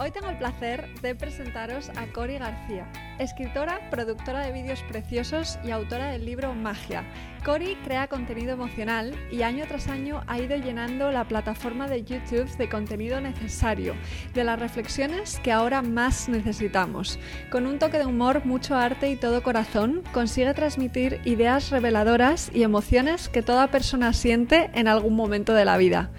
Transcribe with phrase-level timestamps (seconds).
[0.00, 2.90] Hoy tengo el placer de presentaros a Cori García,
[3.20, 7.04] escritora, productora de vídeos preciosos y autora del libro Magia.
[7.44, 12.56] Cori crea contenido emocional y año tras año ha ido llenando la plataforma de YouTube
[12.56, 13.94] de contenido necesario,
[14.34, 17.20] de las reflexiones que ahora más necesitamos.
[17.52, 22.64] Con un toque de humor, mucho arte y todo corazón, consigue transmitir ideas reveladoras y
[22.64, 26.10] emociones que toda persona siente en algún momento de la vida.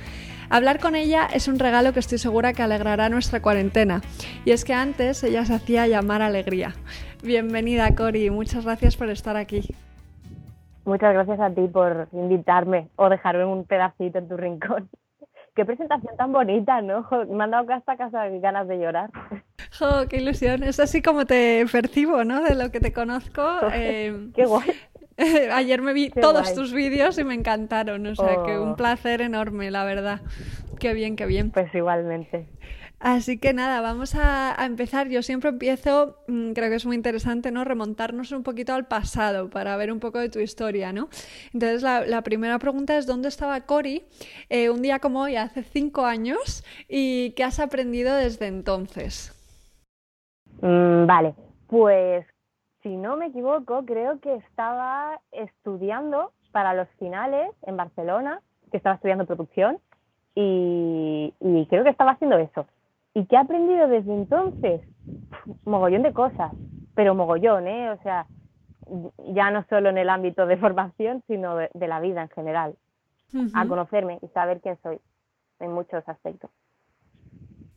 [0.49, 4.01] Hablar con ella es un regalo que estoy segura que alegrará nuestra cuarentena.
[4.45, 6.73] Y es que antes ella se hacía llamar alegría.
[7.23, 8.29] Bienvenida, Cori.
[8.29, 9.75] Muchas gracias por estar aquí.
[10.85, 14.89] Muchas gracias a ti por invitarme o dejarme un pedacito en tu rincón.
[15.55, 17.07] Qué presentación tan bonita, ¿no?
[17.29, 19.09] Me han dado hasta casa ganas de llorar.
[19.79, 20.63] ¡Jo, qué ilusión!
[20.63, 22.41] Es así como te percibo, ¿no?
[22.41, 23.41] De lo que te conozco.
[23.73, 24.69] Eh, ¡Qué guay!
[25.53, 28.75] Ayer me vi todos tus vídeos y me encantaron, o sea que un oh.
[28.75, 30.21] placer enorme, la verdad.
[30.79, 31.51] Qué bien, qué bien.
[31.51, 32.47] Pues igualmente.
[32.99, 35.09] Así que nada, vamos a, empezar.
[35.09, 37.63] Yo siempre empiezo, mm, creo que es muy interesante, ¿no?
[37.63, 41.09] Remontarnos un poquito al pasado para ver un poco de tu historia, ¿no?
[41.53, 44.05] Entonces, la, primera pregunta es, ¿dónde estaba Cori
[44.49, 46.63] eh, un día como hoy, hace cinco años?
[46.87, 49.31] ¿Y qué has aprendido desde entonces?
[50.61, 51.35] Mm, vale,
[51.67, 52.25] pues
[52.85, 58.97] si no me equivoco, creo que estaba estudiando para los finales en Barcelona, que estaba
[58.97, 59.79] estudiando producción,
[60.35, 61.33] y,
[61.67, 62.67] creo que estaba haciendo eso.
[63.15, 64.81] ¿Y qué he aprendido desde entonces?
[65.65, 66.51] Mogollón de cosas,
[66.93, 67.89] pero mogollón, ¿eh?
[67.89, 68.27] O sea,
[69.33, 72.75] ya no solo en el ámbito de formación, sino de, la vida en general.
[73.55, 74.99] A conocerme y saber quién soy
[75.59, 76.51] en muchos aspectos.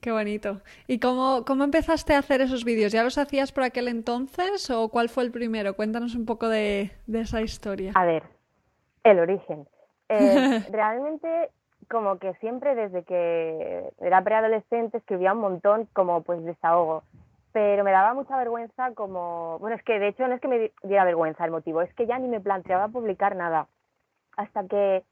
[0.01, 0.61] Qué bonito.
[0.87, 2.93] ¿Y cómo, cómo empezaste a hacer esos vídeos?
[2.93, 5.75] ¿Ya los hacías por aquel entonces o cuál fue el primero?
[5.75, 7.93] Cuéntanos un poco de, esa historia.
[7.97, 8.23] A ver,
[9.03, 9.67] el origen.
[10.09, 11.51] Eh, realmente
[11.91, 17.03] como que siempre desde que era preadolescente escribía un montón como pues desahogo,
[17.53, 20.73] pero me daba mucha vergüenza como, bueno, es que de hecho no es que me
[20.83, 23.67] diera vergüenza el motivo, es que ya ni me planteaba publicar nada.
[24.37, 25.03] Hasta que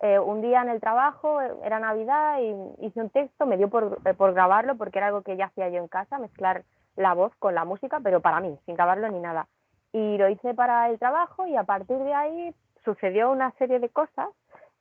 [0.00, 3.68] eh, un día en el trabajo, eh, era Navidad, y hice un texto, me dio
[3.68, 6.64] por, eh, por grabarlo porque era algo que ya hacía yo en casa, mezclar
[6.96, 9.48] la voz con la música, pero para mí, sin grabarlo ni nada.
[9.92, 13.88] Y lo hice para el trabajo y a partir de ahí sucedió una serie de
[13.88, 14.28] cosas,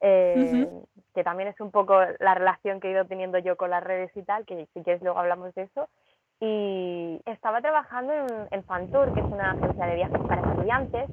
[0.01, 4.11] que también es un poco la relación que he ido teniendo yo con las redes
[4.17, 5.87] y tal, que si quieres luego hablamos de eso,
[6.45, 11.09] y estaba trabajando en, en Fantour, que es una agencia de viajes para estudiantes,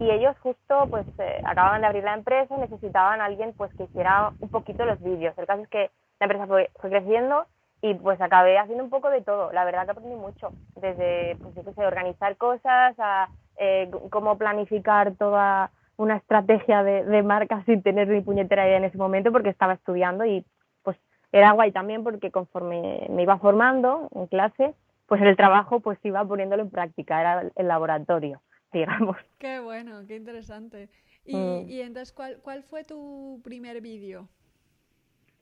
[0.00, 3.72] y ellos justo pues eh, acababan de abrir la empresa y necesitaban a alguien pues
[3.74, 5.38] que hiciera un poquito los vídeos.
[5.38, 7.46] El caso es que la empresa fue, fue creciendo
[7.80, 9.52] y pues acabé haciendo un poco de todo.
[9.52, 13.28] La verdad que aprendí mucho, desde pues yo sé, organizar cosas a
[13.58, 18.84] eh, cómo planificar toda una estrategia de, de marca sin tener ni puñetera idea en
[18.84, 20.44] ese momento porque estaba estudiando y
[21.32, 24.74] era guay también porque conforme me iba formando en clase,
[25.06, 28.40] pues el trabajo pues iba poniéndolo en práctica, era el laboratorio,
[28.72, 29.16] digamos.
[29.38, 30.88] Qué bueno, qué interesante.
[31.24, 31.68] ¿Y, mm.
[31.68, 34.28] y entonces ¿cuál, cuál fue tu primer vídeo?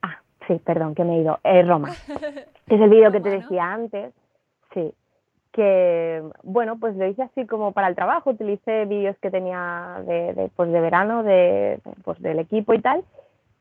[0.02, 1.38] Ah, sí, perdón, que me he ido.
[1.42, 1.90] Eh, Roma.
[2.66, 4.12] es el vídeo que te decía antes.
[4.72, 4.94] Sí.
[5.52, 8.30] Que, bueno, pues lo hice así como para el trabajo.
[8.30, 13.04] Utilicé vídeos que tenía de, de, pues de verano de, pues del equipo y tal.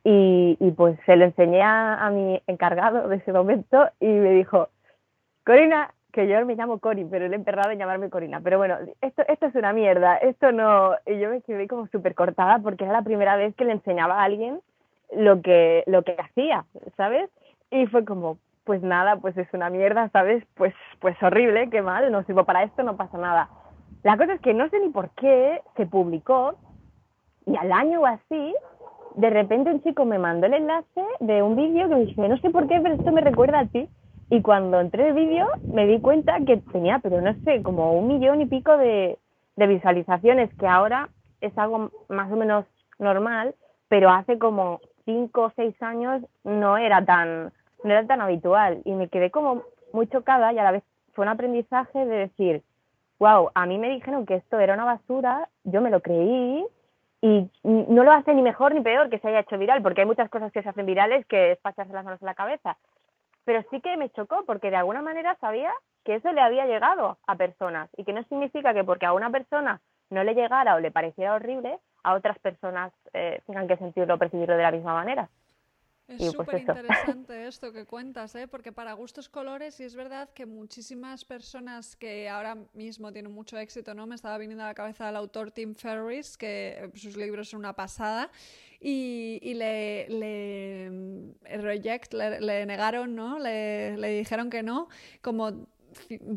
[0.04, 4.70] Y, pues se lo enseñé a, mi encargado de ese momento y me dijo,
[5.46, 8.40] Corina, que yo me llamo Cori, pero le he emperrado en llamarme Corina.
[8.42, 10.96] Pero bueno, esto, esto es una mierda, esto no...
[11.06, 14.20] Y yo me quedé como súper cortada porque era la primera vez que le enseñaba
[14.20, 14.60] a alguien
[15.16, 16.66] lo que, lo que hacía,
[16.98, 17.30] ¿sabes?
[17.70, 20.44] Y fue como, pues nada, pues es una mierda, ¿sabes?
[20.56, 23.50] Pues, pues horrible, qué mal, no sirvo para esto, no pasa nada.
[24.04, 26.56] La cosa es que no sé ni por qué se publicó
[27.45, 28.56] y al año o así
[29.19, 32.38] de repente un chico me mandó el enlace de un vídeo que me dice, no
[32.38, 33.89] sé por qué, pero esto me recuerda a ti.
[34.30, 38.07] Y cuando entré el vídeo me di cuenta que tenía, pero no sé, como un
[38.07, 39.18] millón y pico de,
[39.57, 41.10] de visualizaciones, que ahora
[41.42, 42.66] es algo más o menos
[42.98, 43.56] normal,
[43.89, 47.51] pero hace como cinco o seis años no era tan,
[47.83, 48.81] no era tan habitual.
[48.86, 52.62] Y me quedé como muy chocada y a la vez fue un aprendizaje de decir,
[53.19, 56.66] wow, a mí me dijeron que esto era una basura, yo me lo creí
[57.21, 60.07] y no lo hace ni mejor ni peor que se haya hecho viral, porque hay
[60.07, 62.77] muchas cosas que se hacen virales que es para las manos en la cabeza.
[63.45, 65.71] Pero sí que me chocó porque de alguna manera sabía
[66.06, 69.30] que eso le había llegado a personas y que no significa que porque a una
[69.30, 74.16] persona no le llegara o le pareciera horrible, a otras personas eh, tengan que sentirlo
[74.16, 75.30] o percibirlo de la misma manera.
[76.09, 78.47] Es pues súper interesante esto que cuentas, ¿eh?
[78.47, 83.59] porque para gustos colores, y es verdad que muchísimas personas que ahora mismo tienen mucho
[83.59, 84.07] éxito, ¿no?
[84.07, 87.59] Me estaba viniendo a la cabeza el autor Tim Ferriss, que eh, sus libros son
[87.59, 88.31] una pasada,
[88.79, 93.38] y, le, le, mm, reject, le, negaron, ¿no?
[93.38, 94.88] Le, le dijeron que no,
[95.21, 95.67] como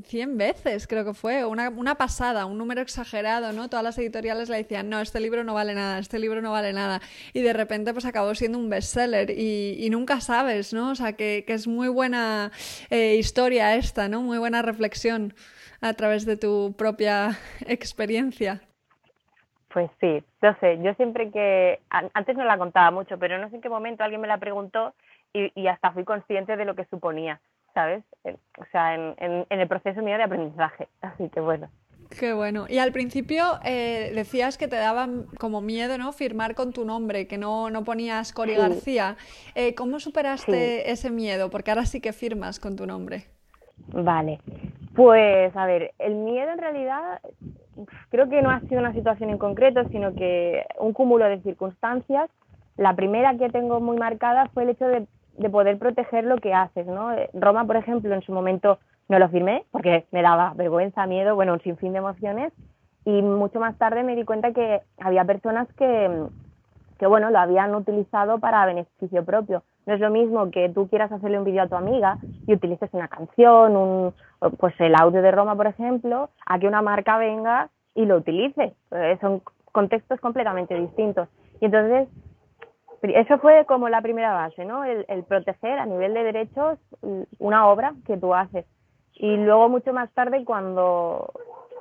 [0.04, 3.68] 100 veces, creo que fue, una, una, pasada, un número exagerado, ¿no?
[3.68, 6.72] Todas las editoriales le decían, no, este libro no vale nada, este libro no vale
[6.72, 7.00] nada.
[7.32, 10.90] Y de repente pues acabó siendo un bestseller y, y nunca sabes, ¿no?
[10.90, 12.50] O sea, que, que es muy buena
[12.90, 14.22] eh, historia esta, ¿no?
[14.22, 15.34] Muy buena reflexión
[15.80, 17.30] a través de tu propia
[17.66, 18.60] experiencia.
[19.68, 23.56] Pues sí, no sé, yo siempre que, antes no la contaba mucho, pero no sé
[23.56, 24.94] en qué momento alguien me la preguntó
[25.32, 27.40] y, y hasta fui consciente de lo que suponía
[27.74, 28.04] ¿sabes?
[28.24, 30.88] O sea, en, en, el proceso mío de aprendizaje.
[31.00, 31.68] Así que bueno.
[32.18, 32.66] Qué bueno.
[32.68, 35.08] Y al principio eh, decías que te daba
[35.38, 36.12] como miedo, ¿no?
[36.12, 39.16] Firmar con tu nombre, que no, no ponías Cori García.
[39.54, 41.48] Eh, ¿Cómo superaste ese miedo?
[41.50, 43.24] Porque ahora sí que firmas con tu nombre.
[43.88, 44.40] Vale.
[44.94, 47.20] Pues, a ver, el miedo en realidad
[48.10, 52.28] creo que no ha sido una situación en concreto, sino que un cúmulo de circunstancias.
[52.76, 55.06] La primera que tengo muy marcada fue el hecho de
[55.42, 57.12] de poder proteger lo que haces, ¿no?
[57.12, 58.78] Eh, Roma, por ejemplo, en su momento
[59.08, 62.52] no lo firmé porque me daba vergüenza, miedo, bueno, un sinfín de emociones
[63.04, 66.26] y mucho más tarde me di cuenta que había personas que,
[66.98, 69.62] que bueno, lo habían utilizado para beneficio propio.
[69.86, 72.88] No es lo mismo que tú quieras hacerle un vídeo a tu amiga y utilices
[72.92, 74.14] una canción, un,
[74.58, 78.74] pues el audio de Roma, por ejemplo, a que una marca venga y lo utilice.
[78.92, 79.42] Eh, son
[79.72, 81.28] contextos completamente distintos.
[81.60, 82.08] Y entonces
[83.10, 84.84] eso fue como la primera base, ¿no?
[84.84, 86.78] El, proteger a nivel de derechos
[87.38, 88.64] una obra que tú haces.
[89.14, 91.32] Y luego mucho más tarde cuando,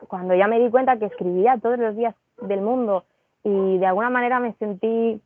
[0.07, 3.06] cuando ya me di cuenta que escribía todos los días del mundo
[3.44, 5.21] y de alguna manera me sentí,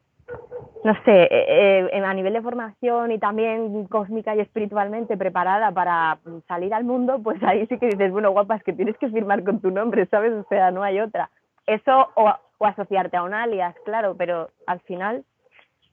[0.83, 6.19] no sé, eh, eh, a nivel de formación y también cósmica y espiritualmente preparada para
[6.48, 9.44] salir al mundo, pues ahí sí que dices, bueno, guapa, es que tienes que firmar
[9.44, 10.33] con tu nombre, ¿sabes?
[10.33, 11.30] O sea, no hay otra.
[11.65, 15.24] Eso o, o asociarte a un alias, claro, pero al final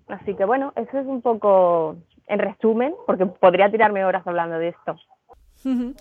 [0.08, 1.96] Así que bueno, eso es un poco
[2.26, 4.96] en resumen, porque podría tirarme horas hablando de esto.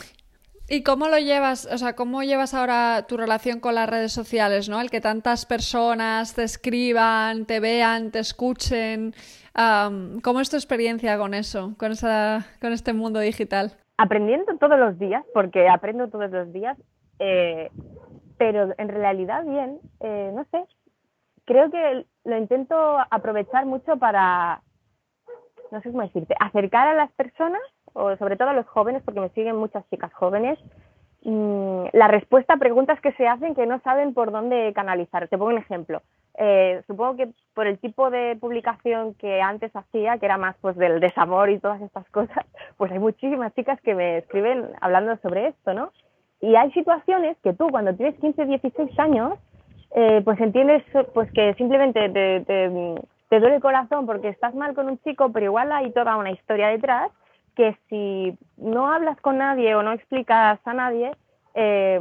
[0.70, 4.70] ¿Y cómo lo llevas, o sea, cómo llevas ahora tu relación con las redes sociales,
[4.70, 4.80] ¿no?
[4.80, 9.14] El que tantas personas te escriban, te vean, te escuchen.
[9.54, 13.74] ¿Cómo es tu experiencia con eso, con, esa, con este mundo digital?
[13.98, 16.78] Aprendiendo todos los días, porque aprendo todos los días,
[17.20, 17.70] eh,
[18.38, 20.64] pero en realidad bien, eh, no sé,
[21.44, 24.62] creo que lo intento aprovechar mucho para,
[25.72, 27.62] no sé cómo decirte, acercar a las personas,
[27.94, 30.58] o sobre todo a los jóvenes, porque me siguen muchas chicas jóvenes,
[31.24, 35.28] la respuesta a preguntas que se hacen que no saben por dónde canalizar.
[35.28, 36.02] Te pongo un ejemplo.
[36.38, 40.76] Eh, supongo que por el tipo de publicación que antes hacía, que era más pues
[40.78, 42.46] del desamor y todas estas cosas,
[42.78, 45.92] pues hay muchísimas chicas que me escriben hablando sobre esto, ¿no?
[46.40, 49.34] Y hay situaciones que tú cuando tienes 15, 16 años
[49.94, 50.84] eh, pues entiendes
[51.14, 55.48] pues que simplemente te, te, duele el corazón porque estás mal con un chico, pero
[55.48, 57.12] igual hay toda una historia detrás
[57.56, 61.12] que si no hablas con nadie o no explicas a nadie,
[61.54, 62.00] eh,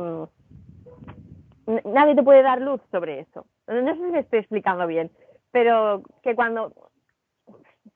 [1.85, 3.45] nadie te puede dar luz sobre eso.
[3.67, 5.11] No sé si me estoy explicando bien,
[5.51, 6.73] pero que cuando...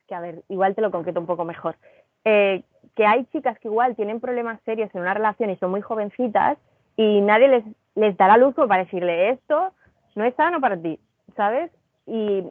[0.09, 1.77] que a ver, igual te lo concreto un poco mejor.
[2.25, 2.65] Eh,
[2.97, 6.59] que hay chicas que igual tienen problemas serios en una relación y son muy jovencitas
[6.97, 9.73] y nadie les, les dará luz para decirle esto
[10.14, 10.99] no es sano para ti,
[11.37, 11.71] ¿sabes?
[12.06, 12.44] Y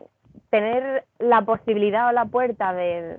[0.50, 3.17] tener la posibilidad o la puerta de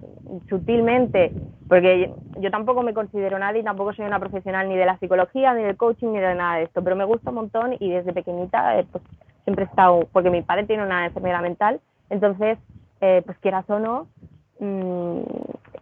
[0.49, 1.33] sutilmente,
[1.69, 5.63] porque yo tampoco me considero nadie, tampoco soy una profesional ni de la psicología, ni
[5.63, 8.79] del coaching, ni de nada de esto, pero me gusta un montón y desde pequeñita
[8.79, 9.03] eh, pues
[9.45, 12.59] siempre he estado, porque mi padre tiene una enfermedad mental, entonces,
[13.01, 14.07] eh, pues quieras o no,
[14.61, 15.23] mmm,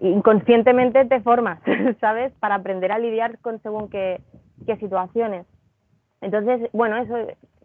[0.00, 1.60] inconscientemente te formas,
[2.00, 2.32] ¿sabes?
[2.40, 4.20] Para aprender a lidiar con según qué,
[4.66, 5.46] qué situaciones.
[6.20, 7.16] Entonces, bueno, eso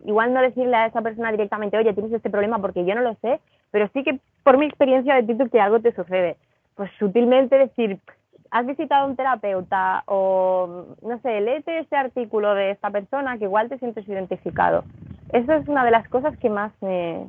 [0.08, 3.14] igual no decirle a esa persona directamente, oye, tienes este problema porque yo no lo
[3.16, 3.40] sé,
[3.72, 6.38] pero sí que por mi experiencia de título que algo te sucede.
[6.76, 8.00] Pues sutilmente decir,
[8.50, 13.44] has visitado a un terapeuta o, no sé, léete este artículo de esta persona que
[13.44, 14.86] igual te sientes identificado.
[15.34, 17.28] Eso es una de las cosas que más me,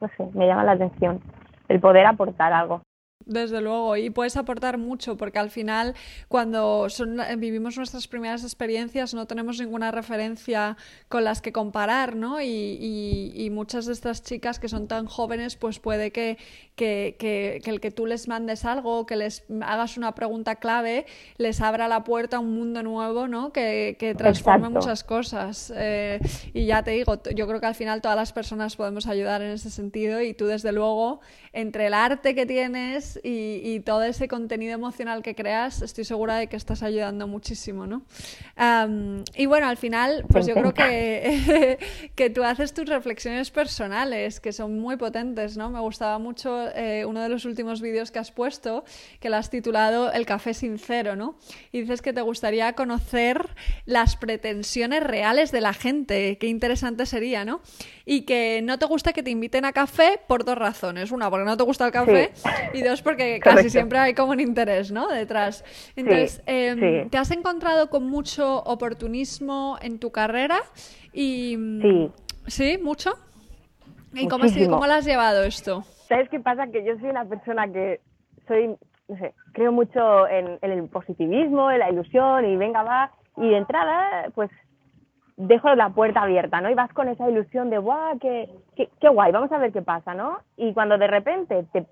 [0.00, 1.20] no sé, me llama la atención,
[1.68, 2.81] el poder aportar algo.
[3.26, 5.94] Desde luego, y puedes aportar mucho porque al final
[6.28, 10.76] cuando son, vivimos nuestras primeras experiencias no tenemos ninguna referencia
[11.08, 12.40] con las que comparar, ¿no?
[12.40, 16.38] Y, y, muchas de estas chicas que son tan jóvenes, pues puede que,
[16.74, 21.60] que, que, el que tú les mandes algo, que les hagas una pregunta clave, les
[21.60, 23.52] abra la puerta a un mundo nuevo, ¿no?
[23.52, 25.72] Que, que transforme muchas cosas.
[25.76, 26.20] Eh,
[26.54, 29.50] y ya te digo, yo creo que al final todas las personas podemos ayudar en
[29.50, 31.20] ese sentido y tú desde luego,
[31.52, 36.46] entre el arte que tienes, y, todo ese contenido emocional que creas, estoy segura de
[36.46, 38.02] que estás ayudando muchísimo, ¿no?
[39.36, 41.78] y bueno, al final, pues yo creo que,
[42.14, 45.70] que tú haces tus reflexiones personales, que son muy potentes, ¿no?
[45.70, 48.84] Me gustaba mucho eh, uno de los últimos vídeos que has puesto,
[49.20, 51.36] que lo has titulado El café sincero, ¿no?
[51.72, 53.48] Y dices que te gustaría conocer
[53.86, 57.60] las pretensiones reales de la gente, qué interesante sería, ¿no?
[58.04, 61.12] Y que no te gusta que te inviten a café por dos razones.
[61.12, 62.32] Una, porque no te gusta el café,
[62.72, 65.08] y dos, porque casi siempre hay como un interés, ¿no?
[65.08, 65.64] Detrás.
[65.96, 70.58] Entonces, em, ¿te has encontrado con mucho oportunismo en tu carrera?
[71.12, 72.10] Y, sí.
[72.46, 72.78] ¿Sí?
[72.82, 73.12] ¿Mucho?
[74.14, 75.82] ¿Y cómo, cómo lo has llevado esto?
[76.08, 76.66] ¿Sabes qué pasa?
[76.66, 78.00] Que yo soy una persona que
[78.46, 78.76] soy,
[79.08, 83.10] no sé, creo mucho en, el positivismo, en la ilusión y venga, va.
[83.36, 84.50] Y de entrada, pues
[85.36, 86.70] dejo la puerta abierta, ¿no?
[86.70, 89.80] Y vas con esa ilusión de, guau, qué, qué, qué, guay, vamos a ver qué
[89.80, 90.38] pasa, ¿no?
[90.56, 91.86] Y cuando de repente te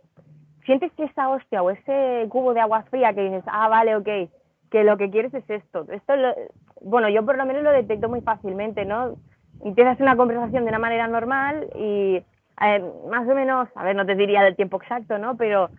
[0.64, 4.08] sientes que esa hostia o ese cubo de agua fría que dices, ah, vale, ok,
[4.70, 5.86] que lo que quieres es esto.
[5.90, 6.12] Esto,
[6.80, 9.16] bueno, yo por lo menos lo detecto muy fácilmente, ¿no?
[9.64, 12.22] Empiezas una conversación de una manera normal y
[13.08, 15.36] más o menos, a ver, no te diría del tiempo exacto, ¿no?
[15.36, 15.70] Pero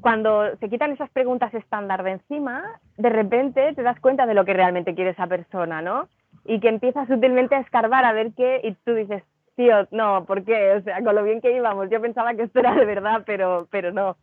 [0.00, 2.64] cuando se quitan esas preguntas estándar de encima,
[2.96, 6.08] de repente te das cuenta de lo que realmente quiere esa persona, ¿no?
[6.44, 9.22] Y que empiezas sutilmente a escarbar a ver qué, y tú dices,
[9.62, 10.72] tío, no, ¿por qué?
[10.72, 13.68] O sea, con lo bien que íbamos, yo pensaba que esto era de verdad, pero,
[13.70, 14.16] pero no.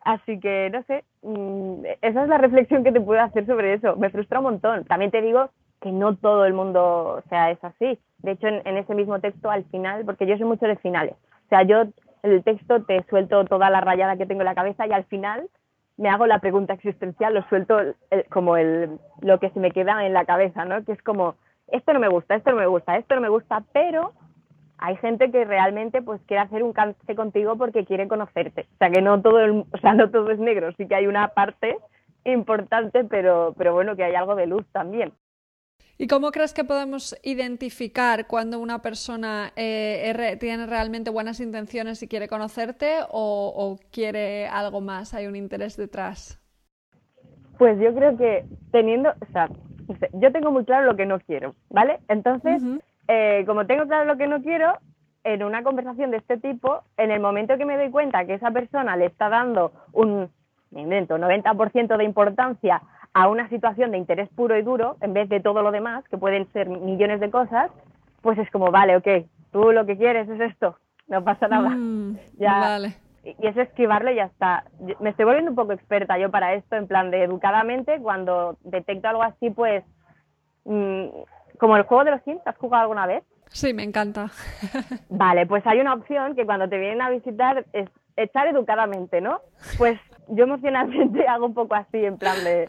[0.00, 3.96] Así que, no sé, mm, esa es la reflexión que te puedo hacer sobre eso.
[3.96, 4.84] Me frustra un montón.
[4.84, 5.50] También te digo
[5.80, 7.98] que no todo el mundo, o sea, es así.
[8.18, 11.14] De hecho, en, ese mismo texto, al final, porque yo soy mucho de finales.
[11.46, 11.82] O sea, yo
[12.22, 15.04] en el texto te suelto toda la rayada que tengo en la cabeza y al
[15.04, 15.48] final
[15.96, 17.78] me hago la pregunta existencial, lo suelto
[18.30, 20.84] como el, lo que se me queda en la cabeza, ¿no?
[20.84, 21.34] Que es como,
[21.68, 24.12] esto no me gusta, esto no me gusta, esto no me gusta, pero
[24.78, 28.66] hay gente que realmente pues quiere hacer un cáncer contigo porque quiere conocerte.
[28.74, 31.28] O sea, que no todo, o sea, no todo es negro, sí que hay una
[31.28, 31.76] parte
[32.24, 35.12] importante, pero, pero bueno, que hay algo de luz también.
[35.98, 42.08] ¿Y cómo crees que podemos identificar cuando una persona eh, tiene realmente buenas intenciones y
[42.08, 46.38] quiere conocerte o, o, quiere algo más, hay un interés detrás?
[47.56, 49.48] Pues yo creo que teniendo, o sea,
[50.12, 52.00] yo tengo muy claro lo que no quiero, ¿vale?
[52.08, 52.62] Entonces,
[53.08, 54.78] eh, como tengo claro lo que no quiero,
[55.24, 58.52] en una conversación de este tipo, en el momento que me doy cuenta que esa
[58.52, 60.30] persona le está dando un,
[60.70, 62.80] me invento, 90% de importancia
[63.12, 66.18] a una situación de interés puro y duro, en vez de todo lo demás, que
[66.18, 67.70] pueden ser millones de cosas,
[68.20, 69.08] pues es como, vale, ok,
[69.52, 71.70] tú lo que quieres es esto, no pasa nada.
[71.70, 72.94] Mm, ya, vale.
[73.24, 74.64] Y es esquivarlo y ya está.
[75.00, 79.08] Me estoy volviendo un poco experta yo para esto, en plan de educadamente, cuando detecto
[79.08, 79.82] algo así, pues
[80.64, 81.06] mm,
[81.58, 83.24] como el juego de los Sims, ¿has jugado alguna vez?
[83.48, 84.30] Sí, me encanta.
[85.08, 89.40] Vale, pues hay una opción que cuando te vienen a visitar es echar educadamente, ¿no?
[89.78, 89.98] Pues
[90.28, 92.68] yo emocionalmente hago un poco así, en plan de,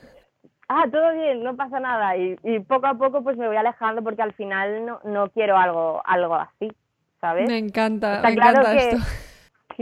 [0.67, 2.15] ah, todo bien, no pasa nada.
[2.17, 5.57] Y, y poco a poco pues me voy alejando porque al final no, no quiero
[5.57, 6.71] algo, algo así,
[7.19, 7.49] ¿sabes?
[7.49, 8.97] Me encanta, me encanta esto.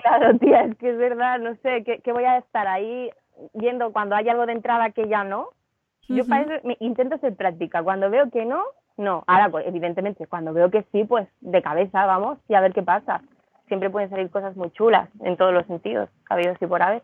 [0.02, 3.10] Claro, tía, es que es verdad, no sé, que, que voy a estar ahí
[3.54, 5.50] viendo cuando hay algo de entrada que ya no.
[6.08, 7.82] Yo para eso me, intento ser práctica.
[7.82, 8.64] Cuando veo que no,
[8.98, 12.74] no, ahora pues evidentemente cuando veo que sí, pues de cabeza vamos y a ver
[12.74, 13.22] qué pasa.
[13.68, 17.02] Siempre pueden salir cosas muy chulas en todos los sentidos, habido así por haber.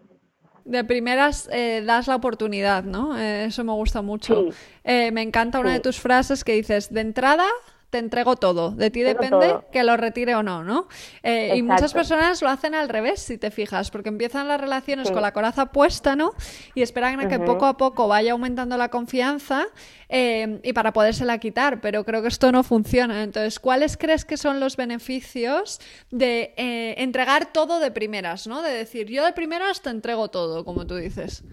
[0.63, 3.17] De primeras eh, das la oportunidad, ¿no?
[3.17, 4.45] Eh, eso me gusta mucho.
[4.83, 7.45] Eh, me encanta una de tus frases que dices, de entrada
[7.91, 8.71] te entrego todo.
[8.71, 10.87] De ti depende que lo retire o no, ¿no?
[11.23, 15.11] Eh, y muchas personas lo hacen al revés, si te fijas, porque empiezan las relaciones
[15.11, 16.31] con la coraza puesta, ¿no?
[16.73, 19.65] Y esperan a que poco a poco vaya aumentando la confianza
[20.07, 23.23] eh, y para podérsela quitar, pero creo que esto no funciona.
[23.23, 25.81] Entonces, ¿cuáles crees que son los beneficios
[26.11, 28.61] de eh, entregar todo de primeras, ¿no?
[28.61, 31.43] De decir, yo de primeras te entrego todo, como tú dices.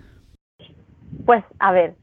[1.26, 1.96] Pues, a ver,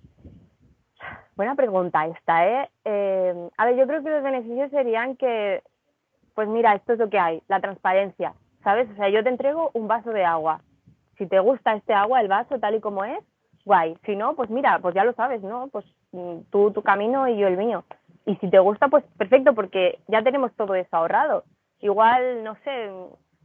[1.36, 2.70] Buena pregunta esta, ¿eh?
[2.86, 3.50] ¿eh?
[3.58, 5.62] A ver, yo creo que los beneficios serían que,
[6.34, 8.90] pues mira, esto es lo que hay, la transparencia, ¿sabes?
[8.92, 10.62] O sea, yo te entrego un vaso de agua.
[11.18, 13.20] Si te gusta este agua, el vaso tal y como es,
[13.66, 13.98] guay.
[14.06, 15.68] Si no, pues mira, pues ya lo sabes, ¿no?
[15.68, 17.84] Pues mm, tú tu camino y yo el mío.
[18.26, 21.44] Y si te gusta, pues perfecto, porque ya tenemos todo eso ahorrado.
[21.82, 22.90] Igual, no sé,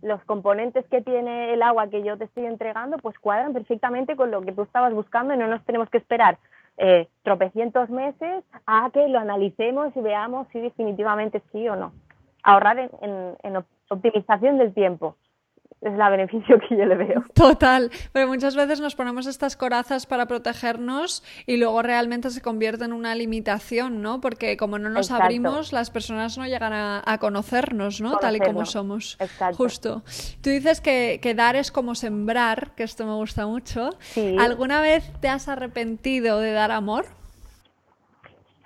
[0.03, 4.31] los componentes que tiene el agua que yo te estoy entregando, pues cuadran perfectamente con
[4.31, 6.39] lo que tú estabas buscando y no nos tenemos que esperar
[6.83, 11.93] eh, tropecientos meses a que lo analicemos y veamos si definitivamente sí o no.
[12.43, 13.57] Ahorrar en
[13.91, 15.17] optimización del tiempo
[15.81, 17.25] es la beneficio que yo le veo.
[17.35, 22.85] Total, pero muchas veces nos ponemos estas corazas para protegernos y luego realmente se convierte
[22.85, 24.21] en una limitación, ¿no?
[24.21, 28.17] Porque como no nos abrimos, las personas no llegan a, conocernos, ¿no?
[28.19, 29.17] Tal y como somos.
[29.21, 29.57] Exacto.
[29.57, 30.03] Justo.
[30.43, 33.91] Tú dices que, que, dar es como sembrar, que esto me gusta mucho.
[34.39, 37.07] ¿Alguna vez te has arrepentido de dar amor?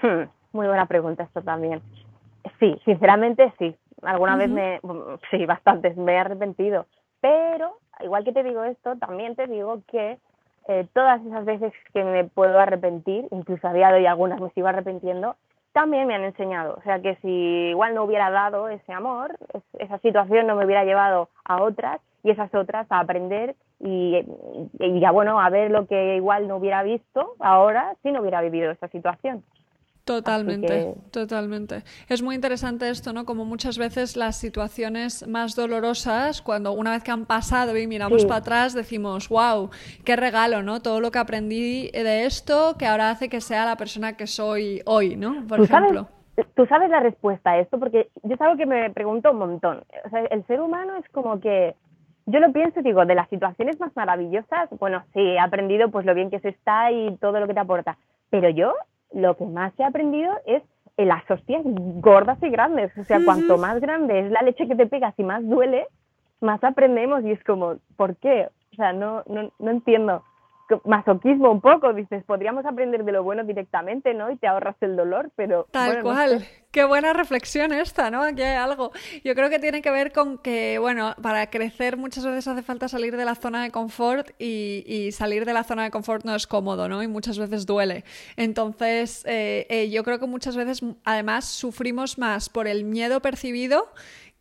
[0.02, 1.80] Hmm, muy buena pregunta esto también.
[2.59, 3.75] Sí, sinceramente sí.
[4.02, 4.80] Alguna vez me,
[5.30, 6.87] sí, bastantes, me he arrepentido
[7.24, 10.18] pero, igual que te digo esto, también te digo que
[10.68, 14.50] eh, todas esas veces que me puedo arrepentir, incluso a día de hoy algunas me
[14.50, 15.34] sigo arrepintiendo,
[15.72, 16.74] también me han enseñado.
[16.74, 19.38] O sea que si igual no hubiera dado ese amor,
[19.78, 24.22] esa situación no me hubiera llevado a otras y esas otras a aprender y,
[24.78, 28.42] y ya bueno, a ver lo que igual no hubiera visto ahora si no hubiera
[28.42, 29.42] vivido esa situación.
[30.04, 31.82] Totalmente, totalmente.
[32.11, 33.25] Es muy interesante esto, ¿no?
[33.25, 38.26] Como muchas veces las situaciones más dolorosas, cuando una vez que han pasado y miramos
[38.26, 39.70] para atrás, decimos, wow,
[40.04, 40.80] qué regalo, ¿no?
[40.80, 44.82] Todo lo que aprendí de esto que ahora hace que sea la persona que soy
[44.84, 45.46] hoy, ¿no?
[45.46, 46.08] Por ejemplo.
[46.54, 49.84] Tú sabes la respuesta a esto, porque yo es algo que me pregunto un montón.
[50.04, 51.76] O sea, el ser humano es como que
[52.26, 56.14] yo lo pienso, digo, de las situaciones más maravillosas, bueno, sí, he aprendido pues lo
[56.14, 57.96] bien que se está y todo lo que te aporta,
[58.30, 58.75] pero yo
[59.12, 60.62] lo que más he aprendido es
[60.96, 62.96] las hostias gordas y grandes.
[62.99, 65.87] O sea, cuanto más grande es la leche que te pegas y más duele,
[66.40, 68.49] más aprendemos y es como, ¿por qué?
[68.73, 70.23] O sea, no, no, no entiendo
[70.85, 74.30] masoquismo un poco, dices, podríamos aprender de lo bueno directamente, ¿no?
[74.30, 75.66] Y te ahorras el dolor, pero...
[75.71, 76.44] Tal cual.
[76.71, 78.23] Qué buena reflexión esta, ¿no?
[78.23, 78.90] Aquí hay algo.
[79.23, 82.88] Yo creo que tiene que ver con que, bueno, para crecer muchas veces hace falta
[82.88, 86.49] salir de la zona de confort y, salir de la zona de confort no es
[86.49, 87.00] cómodo, ¿no?
[87.02, 88.02] Y muchas veces duele.
[88.37, 93.87] Entonces, eh, eh, yo creo que muchas veces, además, sufrimos más por el miedo percibido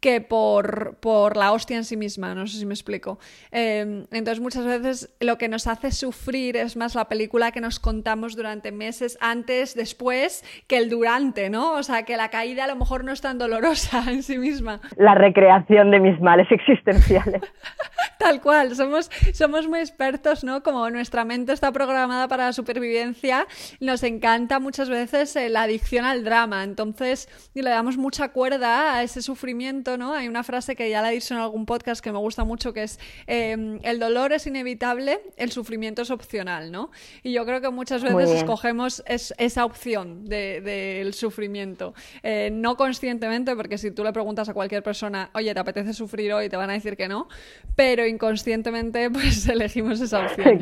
[0.04, 3.20] que por, por, la hostia en sí misma, no sé si me explico.
[3.52, 7.80] Em, entonces muchas veces lo que nos hace sufrir es más la película que nos
[7.80, 11.72] contamos durante meses antes, después, que el durante, ¿no?
[11.76, 14.82] O sea, que la caída a lo mejor no es tan dolorosa en sí misma.
[14.98, 17.42] La recreación de mis males existenciales.
[18.20, 20.64] Tal cual, somos, somos muy expertos, ¿no?
[20.64, 23.48] Como nuestra mente está programada para la supervivencia,
[23.80, 29.04] nos encanta muchas veces eh, la adicción al drama, entonces le damos mucha cuerda a
[29.04, 32.18] ese sufrimiento hay una frase que ya la he dicho en algún podcast que me
[32.18, 36.92] gusta mucho, que es em, el dolor es inevitable, el sufrimiento es opcional, ¿no?
[37.22, 43.78] Y yo creo que muchas veces escogemos esa opción del sufrimiento, eh, no conscientemente, porque
[43.78, 46.50] si tú le preguntas a cualquier persona, oye, ¿te apetece sufrir hoy?
[46.50, 47.28] Te van a decir que no,
[47.76, 50.60] pero inconscientemente pues elegimos esa opción.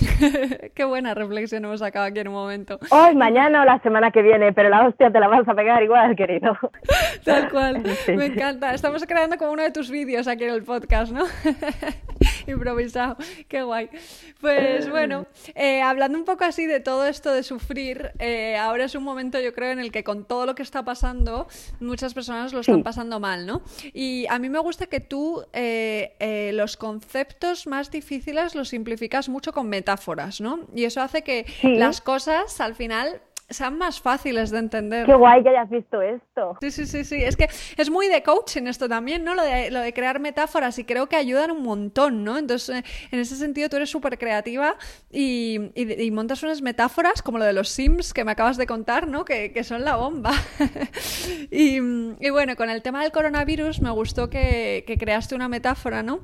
[0.74, 2.78] Qué buena reflexión hemos sacado aquí en un momento.
[2.90, 5.82] Hoy, mañana o la semana que viene, pero la hostia te la vas a pegar
[5.82, 6.56] igual, querido.
[7.24, 7.82] Tal cual.
[8.40, 8.72] encanta.
[8.72, 11.26] Estamos creando como uno de tus vídeos aquí en el podcast, ¿no?
[12.46, 13.18] Improvisado.
[13.48, 13.90] Qué guay.
[14.40, 18.94] Pues bueno, eh, hablando un poco así de todo esto de sufrir, eh, ahora es
[18.94, 21.48] un momento yo creo en el que con todo lo que está pasando,
[21.80, 23.60] muchas personas lo están pasando mal, ¿no?
[23.92, 29.52] Y a mí me gusta que tú eh, los conceptos más difíciles los simplificas mucho
[29.52, 30.60] con metáforas, ¿no?
[30.74, 33.20] Y eso hace que las cosas al final
[33.50, 35.06] sean más fáciles de entender.
[35.06, 36.56] Qué guay que hayas visto esto.
[36.60, 37.22] Sí, sí, sí, sí.
[37.22, 39.34] Es que es muy de coaching esto también, ¿no?
[39.34, 42.38] Lo de, lo de crear metáforas y creo que ayudan un montón, ¿no?
[42.38, 44.76] Entonces, eh, en ese sentido, tú eres súper creativa
[45.10, 49.08] y, y, montas unas metáforas como lo de los Sims que me acabas de contar,
[49.08, 49.24] ¿no?
[49.24, 50.32] Que, que son la bomba.
[51.50, 56.02] y, y, bueno, con el tema del coronavirus me gustó que, que creaste una metáfora,
[56.02, 56.20] ¿no?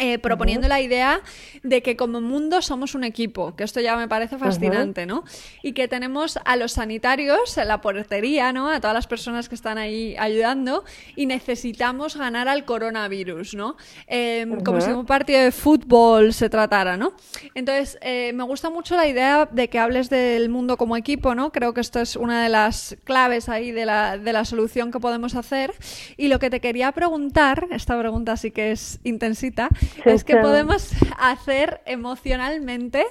[0.00, 1.20] Eh, proponiendo la idea
[1.62, 5.22] de que como mundo somos un equipo, que esto ya me parece fascinante, ¿no?
[5.62, 8.70] Y que tenemos a los sanitarios, a la portería, ¿no?
[8.70, 13.76] A todas las personas que están ahí ayudando y necesitamos ganar al coronavirus, ¿no?
[14.06, 17.12] Em, como si un partido de fútbol se tratara, ¿no?
[17.54, 21.52] Entonces, eh, me gusta mucho la idea de que hables del mundo como equipo, ¿no?
[21.52, 25.00] Creo que esto es una de las claves ahí de la, de la solución que
[25.00, 25.74] podemos hacer.
[26.16, 29.68] Y lo que te quería preguntar, esta pregunta sí que es intensita,
[30.04, 33.04] es que podemos hacer emocionalmente,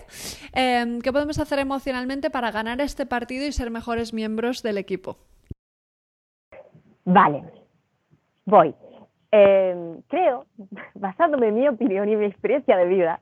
[0.53, 5.17] em, ¿qué podemos hacer emocionalmente para ganar este partido y ser mejores miembros del equipo?
[7.05, 7.43] Vale,
[8.45, 8.75] voy.
[9.31, 10.45] Em, creo,
[10.95, 13.19] basándome en mi opinión y mi experiencia de vida,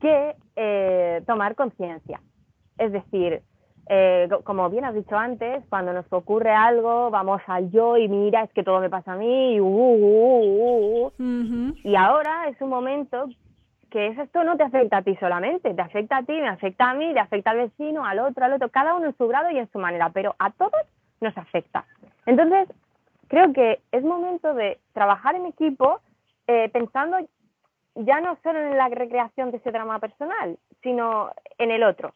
[0.00, 2.20] que eh, tomar conciencia.
[2.78, 3.42] Es decir,
[3.88, 8.42] eh, como bien has dicho antes, cuando nos ocurre algo, vamos al yo y mira,
[8.42, 12.70] es que todo me pasa a mí, y, uh, uh, uh, y ahora es un
[12.70, 13.28] momento
[13.90, 16.94] que esto no te afecta a ti solamente, te afecta a ti, me afecta a
[16.94, 19.58] mí, le afecta al vecino, al otro, al otro, cada uno en su grado y
[19.58, 20.82] en su manera, pero a todos
[21.20, 21.84] nos afecta.
[22.26, 22.68] Entonces,
[23.28, 26.00] creo que es momento de trabajar en equipo
[26.46, 27.18] eh, pensando
[27.94, 32.14] ya no solo en la recreación de ese drama personal, sino en el otro,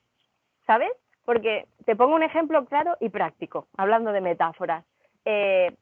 [0.66, 0.90] ¿sabes?
[1.24, 4.84] Porque te pongo un ejemplo claro y práctico, hablando de metáforas.
[5.24, 5.74] Eh,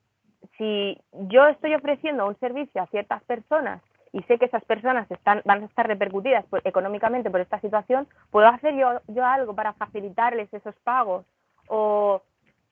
[0.57, 5.42] si yo estoy ofreciendo un servicio a ciertas personas y sé que esas personas están,
[5.44, 10.53] van a estar repercutidas económicamente por esta situación, ¿puedo hacer yo, yo algo para facilitarles
[10.53, 11.24] esos pagos?
[11.68, 12.22] O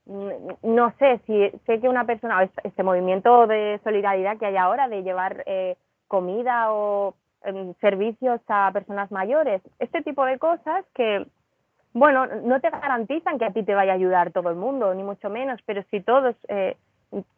[0.06, 4.56] mm, no sé, si sé que una persona, este, este movimiento de solidaridad que hay
[4.56, 5.76] ahora de llevar eh,
[6.08, 11.26] comida o em, servicios a personas mayores, este tipo de cosas que
[11.96, 15.02] bueno, no te garantizan que a ti te vaya a ayudar todo el mundo, ni
[15.02, 16.76] mucho menos, pero si todos eh,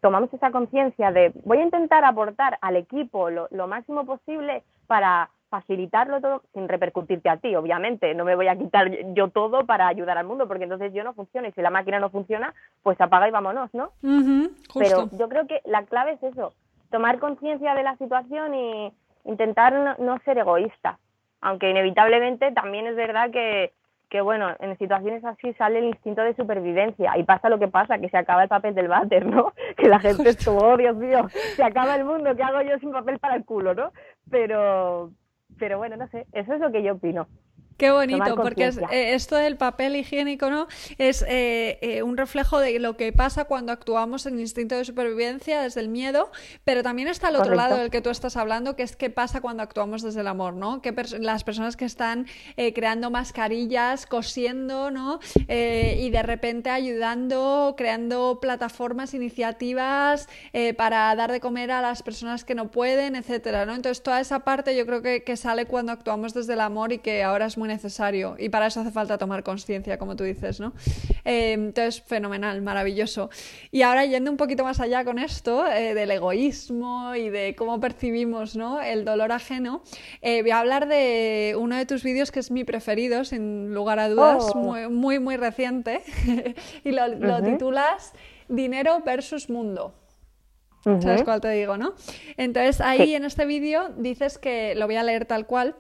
[0.01, 6.21] tomamos esa conciencia de voy a intentar aportar al equipo lo, máximo posible para facilitarlo
[6.21, 8.13] todo sin repercutirte a ti, obviamente.
[8.17, 11.15] No me voy a quitar yo todo para ayudar al mundo, porque entonces yo no
[11.15, 13.93] funciono y si la máquina no funciona, pues apaga y vámonos, ¿no?
[14.75, 16.53] Pero yo creo que la clave es eso,
[16.91, 18.93] tomar conciencia de la situación y
[19.25, 20.99] intentar no ser egoísta.
[21.41, 23.73] Aunque inevitablemente también es verdad que
[24.09, 27.99] que bueno, en situaciones así sale el instinto de supervivencia y pasa lo que pasa,
[27.99, 29.53] que se acaba el papel del váter, ¿no?
[29.77, 32.79] Que la gente es como, oh, Dios mío, se acaba el mundo, ¿qué hago yo
[32.79, 33.93] sin papel para el culo, no?
[34.31, 35.11] Pero,
[35.59, 37.27] pero bueno, no sé, eso es lo que yo opino.
[37.79, 40.67] Qué bonito, porque eh, esto del papel higiénico, ¿no?
[40.99, 45.63] Es eh, eh, un reflejo de lo que pasa cuando actuamos en instinto de supervivencia
[45.63, 46.33] desde el miedo,
[46.65, 49.41] pero también está el otro lado del que tú estás hablando, que es qué pasa
[49.41, 50.83] cuando actuamos desde el amor, ¿no?
[50.83, 52.27] Que las personas que están
[52.75, 55.21] creando mascarillas, cosiendo, ¿no?
[55.37, 60.29] y de repente ayudando, creando plataformas, iniciativas
[60.77, 63.75] para dar de comer a las personas que no pueden, etcétera, ¿no?
[63.77, 66.99] Entonces toda esa parte yo creo que, que sale cuando actuamos desde el amor y
[66.99, 70.59] que ahora es muy necesario y para eso hace falta tomar conciencia, como tú dices,
[70.59, 70.73] ¿no?
[71.25, 73.31] Eh, entonces, fenomenal, maravilloso.
[73.71, 77.79] Y ahora yendo un poquito más allá con esto, eh, del egoísmo y de cómo
[77.79, 78.81] percibimos ¿no?
[78.81, 79.83] el dolor ajeno,
[80.21, 84.01] eh, voy a hablar de uno de tus vídeos que es mi preferido, sin lugar
[84.01, 84.59] a dudas, oh.
[84.59, 86.03] muy, muy, muy, reciente,
[86.85, 88.13] y lo, titulas
[88.49, 89.95] Dinero versus Mundo.
[90.83, 91.93] ¿Sabes cuál te digo, no?
[92.39, 95.77] Entonces ahí en este vídeo dices que, lo voy a leer tal cual,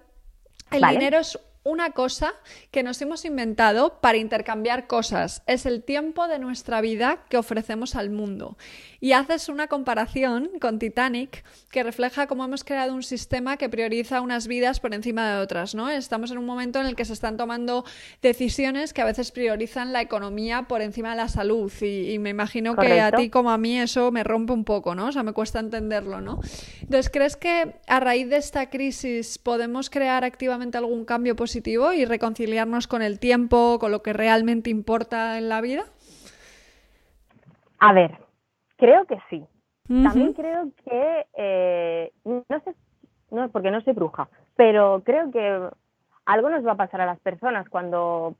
[0.70, 1.38] el dinero es
[1.68, 2.34] una cosa
[2.70, 5.42] que nos hemos inventado para intercambiar cosas.
[5.46, 8.56] Es el tiempo de nuestra vida que ofrecemos al mundo.
[9.00, 14.20] Y haces una comparación con Titanic que refleja cómo hemos creado un sistema que prioriza
[14.20, 15.88] unas vidas por encima de otras, ¿no?
[15.88, 17.84] Estamos en un momento en el que se están tomando
[18.22, 22.74] decisiones que a veces priorizan la economía por encima de la salud y, me imagino
[22.74, 25.06] que a ti como a mí eso me rompe un poco, ¿no?
[25.06, 26.40] O sea, me cuesta entenderlo, ¿no?
[26.80, 32.04] Entonces, ¿crees que a raíz de esta crisis podemos crear activamente algún cambio positivo y
[32.04, 35.84] reconciliarnos con el tiempo, con lo que realmente importa en la vida?
[37.78, 38.27] A ver,
[38.78, 39.44] Creo que sí.
[39.88, 42.74] También creo que, eh, no sé,
[43.30, 45.70] no, porque no soy bruja, pero creo que
[46.26, 48.34] algo nos va a pasar a las personas cuando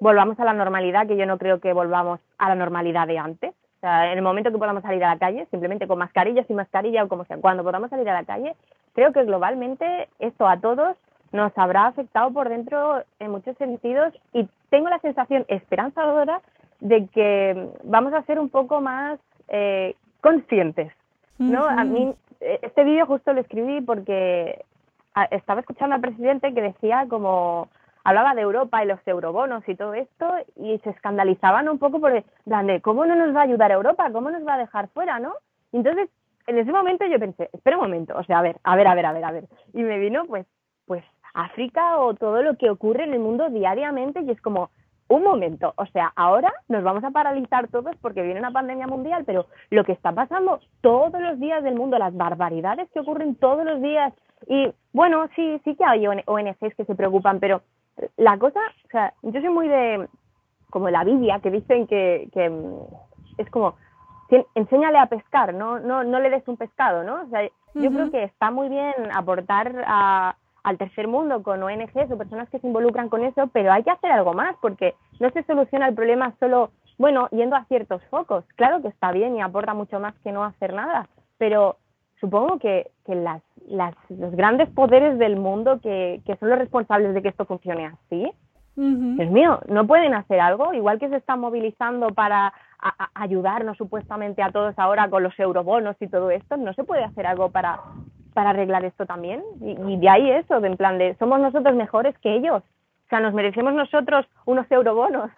[0.00, 3.50] volvamos a la normalidad, que yo no creo que volvamos a la normalidad de antes.
[3.50, 6.56] O sea, en el momento que podamos salir a la calle, simplemente con mascarilla, sin
[6.56, 8.56] mascarilla o como sea, cuando podamos salir a la calle,
[8.94, 10.96] creo que globalmente esto a todos
[11.32, 16.40] nos habrá afectado por dentro en muchos sentidos y tengo la sensación esperanzadora
[16.80, 20.92] de que vamos a ser un poco más eh, conscientes,
[21.38, 21.64] ¿no?
[21.64, 24.64] A mí eh, este vídeo justo lo escribí porque
[25.30, 27.68] estaba escuchando al presidente que decía como
[28.02, 30.26] hablaba de Europa y los eurobonos y todo esto
[30.56, 32.24] y se escandalizaban un poco por el
[32.66, 35.34] de cómo no nos va a ayudar Europa, cómo nos va a dejar fuera, ¿no?
[35.72, 36.08] entonces
[36.46, 38.94] en ese momento yo pensé, espera un momento, o sea, a ver, a ver, a
[38.94, 39.44] ver, a ver, a ver.
[39.72, 40.46] Y me vino pues
[40.86, 41.02] pues
[41.32, 44.70] África o todo lo que ocurre en el mundo diariamente y es como
[45.08, 49.24] un momento, o sea, ahora nos vamos a paralizar todos porque viene una pandemia mundial,
[49.26, 53.64] pero lo que está pasando todos los días del mundo, las barbaridades que ocurren todos
[53.64, 54.12] los días,
[54.46, 57.62] y bueno, sí, sí que hay ONGs que se preocupan, pero
[58.16, 60.08] la cosa, o sea, yo soy muy de,
[60.70, 62.74] como la Biblia, que dicen que, que mm,
[63.38, 63.76] es como,
[64.54, 67.22] enséñale a pescar, no, no, no le des un pescado, ¿no?
[67.22, 67.42] O sea,
[67.74, 72.48] yo creo que está muy bien aportar a al tercer mundo con ONGs o personas
[72.48, 75.88] que se involucran con eso, pero hay que hacer algo más porque no se soluciona
[75.88, 78.44] el problema solo, bueno, yendo a ciertos focos.
[78.56, 81.06] Claro que está bien y aporta mucho más que no hacer nada,
[81.38, 81.76] pero
[82.18, 87.12] supongo que, que las, las, los grandes poderes del mundo que, que son los responsables
[87.12, 88.32] de que esto funcione así,
[88.76, 90.72] Dios mío, ¿no pueden hacer algo?
[90.72, 92.52] Igual que se están movilizando para
[93.14, 97.26] ayudarnos supuestamente a todos ahora con los eurobonos y todo esto, ¿no se puede hacer
[97.26, 97.80] algo para,
[98.34, 99.42] para arreglar esto también?
[99.60, 102.62] Y, y de ahí eso, de en plan de, somos nosotros mejores que ellos.
[102.62, 105.30] O sea, nos merecemos nosotros unos eurobonos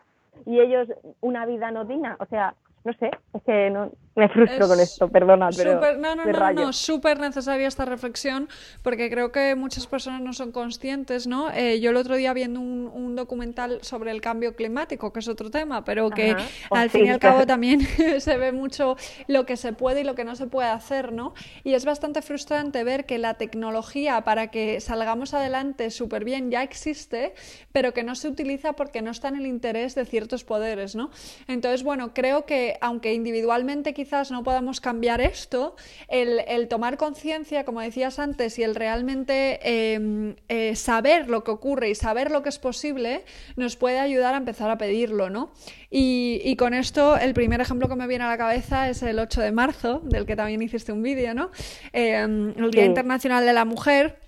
[0.44, 0.88] y ellos
[1.20, 2.16] una vida no digna.
[2.20, 2.54] O sea,
[2.84, 6.72] no sé, es que no, me frustro con esto, perdona, pero no, no, no, no,
[6.72, 8.48] súper necesaria esta reflexión
[8.82, 11.50] porque creo que muchas personas no son conscientes, ¿no?
[11.52, 15.28] Eh, yo el otro día viendo un, un, documental sobre el cambio climático, que es
[15.28, 16.34] otro tema, pero que
[16.70, 17.80] al fin y al cabo también
[18.18, 21.34] se ve mucho lo que se puede y lo que no se puede hacer, ¿no?
[21.62, 26.62] Y es bastante frustrante ver que la tecnología para que salgamos adelante súper bien ya
[26.62, 27.34] existe,
[27.70, 31.10] pero que no se utiliza porque no está en el interés de ciertos poderes, ¿no?
[31.48, 35.76] Entonces, bueno, creo que aunque individualmente quizás no podamos cambiar esto,
[36.08, 41.90] el, tomar conciencia, como decías antes, y el realmente em, eh, saber lo que ocurre
[41.90, 43.24] y saber lo que es posible,
[43.56, 45.50] nos puede ayudar a empezar a pedirlo, ¿no?
[45.90, 49.40] Y, con esto, el primer ejemplo que me viene a la cabeza es el 8
[49.40, 51.50] de marzo, del que también hiciste un vídeo, ¿no?
[51.92, 54.25] Em, el Día Internacional de la Mujer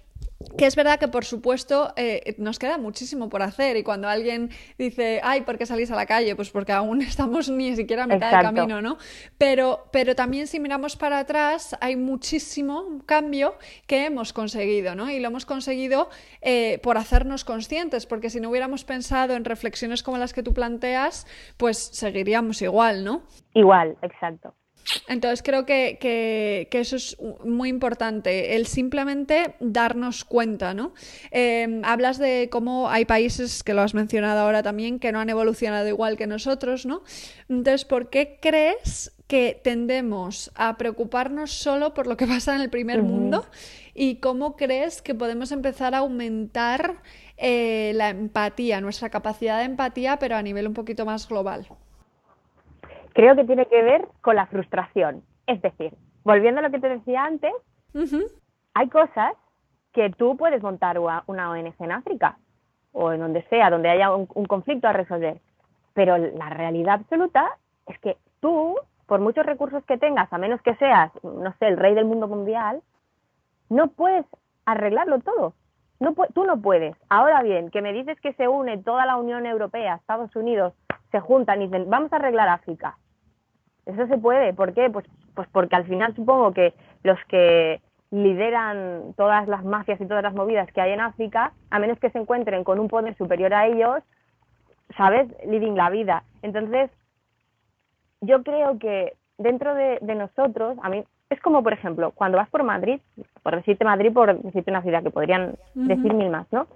[0.56, 4.50] que es verdad que, por supuesto, eh, nos queda muchísimo por hacer y cuando alguien
[4.78, 6.36] dice, ay, ¿por qué salís a la calle?
[6.36, 8.98] Pues porque aún estamos ni siquiera a mitad del camino, ¿no?
[9.36, 13.54] Pero, pero también si miramos para atrás, hay muchísimo cambio
[13.86, 15.10] que hemos conseguido, ¿no?
[15.10, 16.08] Y lo hemos conseguido
[16.40, 20.54] eh, por hacernos conscientes, porque si no hubiéramos pensado en reflexiones como las que tú
[20.54, 23.22] planteas, pues seguiríamos igual, ¿no?
[23.54, 24.54] Igual, exacto.
[25.08, 30.92] Entonces creo que, eso es muy importante, el simplemente darnos cuenta, ¿no?
[31.30, 35.30] Em, hablas de cómo hay países, que lo has mencionado ahora también, que no han
[35.30, 37.02] evolucionado igual que nosotros, ¿no?
[37.48, 42.70] Entonces, ¿por qué crees que tendemos a preocuparnos solo por lo que pasa en el
[42.70, 43.46] primer mundo?
[43.94, 47.02] ¿Y cómo crees que podemos empezar a aumentar
[47.36, 51.66] eh, la empatía, nuestra capacidad de empatía, pero a nivel un poquito más global?
[53.18, 55.24] Creo que tiene que ver con la frustración.
[55.48, 57.52] Es decir, volviendo a lo que te decía antes,
[58.74, 59.32] hay cosas
[59.92, 62.38] que tú puedes montar una ONG en África
[62.92, 65.40] o en donde sea, donde haya un, conflicto a resolver.
[65.94, 68.76] Pero la realidad absoluta es que tú,
[69.06, 72.28] por muchos recursos que tengas, a menos que seas, no sé, el rey del mundo
[72.28, 72.82] mundial,
[73.68, 74.26] no puedes
[74.64, 75.54] arreglarlo todo.
[75.98, 76.94] No, tú no puedes.
[77.08, 80.72] Ahora bien, que me dices que se une toda la Unión Europea, Estados Unidos,
[81.10, 82.96] se juntan y dicen, vamos a arreglar África.
[83.88, 84.52] Eso se puede.
[84.52, 84.90] ¿Por qué?
[84.90, 90.22] Pues, pues porque al final supongo que los que lideran todas las mafias y todas
[90.22, 93.52] las movidas que hay en África, a menos que se encuentren con un poder superior
[93.54, 94.02] a ellos,
[94.96, 95.26] ¿sabes?
[95.46, 96.22] Living la vida.
[96.42, 96.90] Entonces,
[98.20, 102.62] yo creo que dentro de, nosotros, a mí, es como, por ejemplo, cuando vas por
[102.62, 103.00] Madrid,
[103.42, 106.66] por decirte Madrid, por decirte una ciudad que podrían decir mil más, ¿no?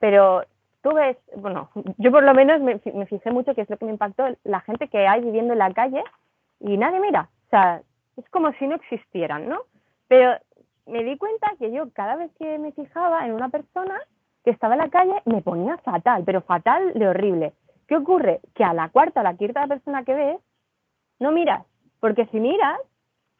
[0.00, 0.42] Pero
[0.82, 3.84] tú ves, bueno, yo por lo menos me, me, fijé mucho que es lo que
[3.84, 6.02] me impactó, la gente que hay viviendo en la calle
[6.60, 7.28] y nadie mira.
[7.46, 7.82] O sea,
[8.16, 9.60] es como si no existieran, ¿no?
[10.08, 10.36] Pero
[10.86, 14.00] me di cuenta que yo cada vez que me fijaba en una persona
[14.44, 17.52] que estaba en la calle me ponía fatal, pero fatal de horrible.
[17.88, 18.40] ¿Qué ocurre?
[18.54, 20.40] Que a la cuarta o la quinta persona que ves,
[21.18, 21.64] no miras.
[22.00, 22.78] Porque si miras,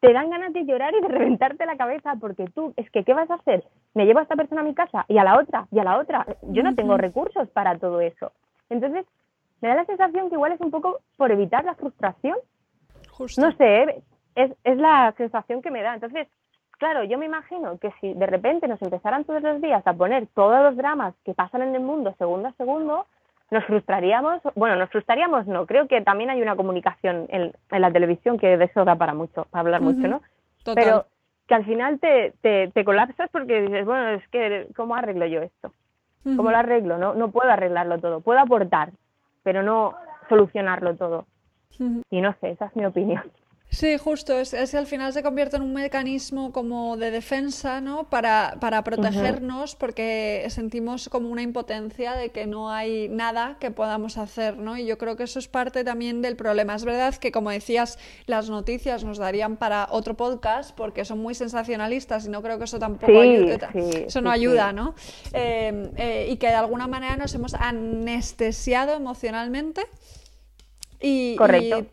[0.00, 3.14] te dan ganas de llorar y de reventarte la cabeza porque tú, es que, ¿qué
[3.14, 3.64] vas a hacer?
[3.94, 5.98] Me llevo a esta persona a mi casa y a la otra y a la
[5.98, 6.26] otra.
[6.42, 8.32] Yo no tengo recursos para todo eso.
[8.68, 9.06] Entonces,
[9.60, 12.36] me da la sensación que igual es un poco por evitar la frustración
[13.38, 14.02] no sé,
[14.34, 15.94] es, es la sensación que me da.
[15.94, 16.28] Entonces,
[16.78, 20.26] claro, yo me imagino que si de repente nos empezaran todos los días a poner
[20.34, 23.06] todos los dramas que pasan en el mundo segundo a segundo,
[23.50, 28.38] nos frustraríamos, bueno, nos frustraríamos no, creo que también hay una comunicación en, la televisión
[28.38, 30.20] que de eso da para mucho, para hablar mucho, ¿no?
[30.74, 31.06] Pero
[31.46, 35.42] que al final te, te, te, colapsas porque dices, bueno, es que, ¿cómo arreglo yo
[35.42, 35.72] esto?
[36.24, 36.98] ¿Cómo lo arreglo?
[36.98, 38.90] No, no puedo arreglarlo todo, puedo aportar,
[39.44, 39.94] pero no
[40.28, 41.26] solucionarlo todo.
[42.10, 43.22] Y no sé, esa es mi opinión.
[43.68, 48.08] Sí, justo, es, es, al final se convierte en un mecanismo como de defensa, ¿no?
[48.08, 54.16] Para, para protegernos, porque sentimos como una impotencia de que no hay nada que podamos
[54.16, 54.78] hacer, ¿no?
[54.78, 56.74] Y yo creo que eso es parte también del problema.
[56.74, 61.34] Es verdad que, como decías, las noticias nos darían para otro podcast porque son muy
[61.34, 63.58] sensacionalistas y no creo que eso tampoco ayude,
[64.06, 64.94] eso no ayuda, ¿no?
[65.34, 69.82] Eh, eh, y que de alguna manera nos hemos anestesiado emocionalmente
[71.00, 71.36] Y,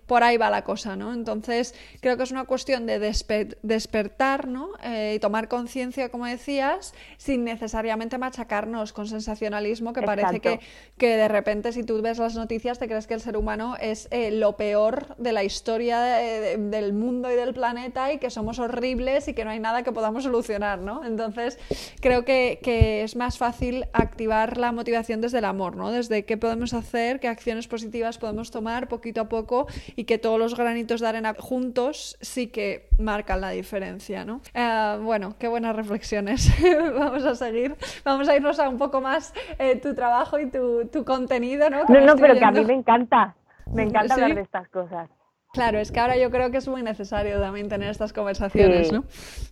[0.08, 1.14] por ahí va la cosa, ¿no?
[1.14, 4.70] Entonces, creo que es una cuestión de despertar, ¿no?
[4.84, 10.60] Eh, y tomar conciencia, como decías, sin necesariamente machacarnos con sensacionalismo, que parece que,
[10.98, 14.08] que, de repente, si tú ves las noticias, te crees que el ser humano es
[14.12, 19.28] eh, lo peor de la historia del mundo y del planeta y que somos horribles
[19.28, 21.04] y que no hay nada que podamos solucionar, ¿no?
[21.04, 21.60] Entonces,
[22.00, 25.92] creo que, que es más fácil activar la motivación desde el amor, ¿no?
[25.92, 30.40] Desde qué podemos hacer, qué acciones positivas podemos tomar poquito a poco y que todos
[30.40, 34.42] los granitos de arena juntos sí que marcan la diferencia, ¿no?
[34.54, 36.52] Eh, bueno, qué buenas reflexiones.
[37.00, 41.06] Vamos a seguir, vamos a irnos a un poco más eh, tu trabajo y tu,
[41.06, 41.84] contenido, ¿no?
[41.86, 43.36] no, no, pero que a mí me encanta,
[43.74, 45.10] me encanta hablar de estas cosas.
[45.54, 49.04] Claro, es que ahora yo creo que es muy necesario también tener estas conversaciones, ¿no?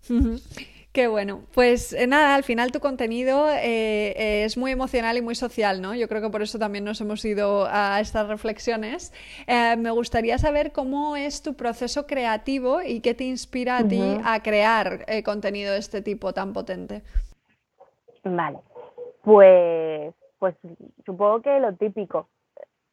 [0.92, 1.44] Qué bueno.
[1.54, 5.96] Pues eh, nada, al final tu contenido eh, es muy emocional y muy social, ¿no?
[5.96, 9.14] Yo creo que por eso también nos hemos ido a estas reflexiones.
[9.48, 14.02] Eh, me gustaría saber cómo es tu proceso creativo y qué te inspira a ti
[14.26, 17.04] a crear contenido de este tipo tan potente.
[18.26, 18.60] Vale.
[19.22, 20.56] Pues, pues
[21.06, 22.28] supongo que lo típico.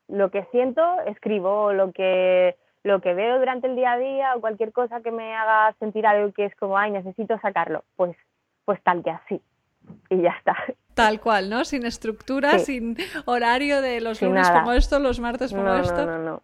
[0.06, 2.54] Lo que siento, escribo, lo que
[2.88, 6.07] lo que veo durante el día a día o cualquier cosa que me haga sentir
[6.07, 8.16] algo que es como, ay, necesito sacarlo, pues,
[8.64, 9.40] pues tal que así.
[10.11, 10.57] Y ya está.
[10.94, 11.64] Tal cual, ¿no?
[11.64, 12.96] Sin estructura, sin
[13.27, 16.05] horario de los lunes como esto, los martes como esto.
[16.05, 16.42] No, no, no.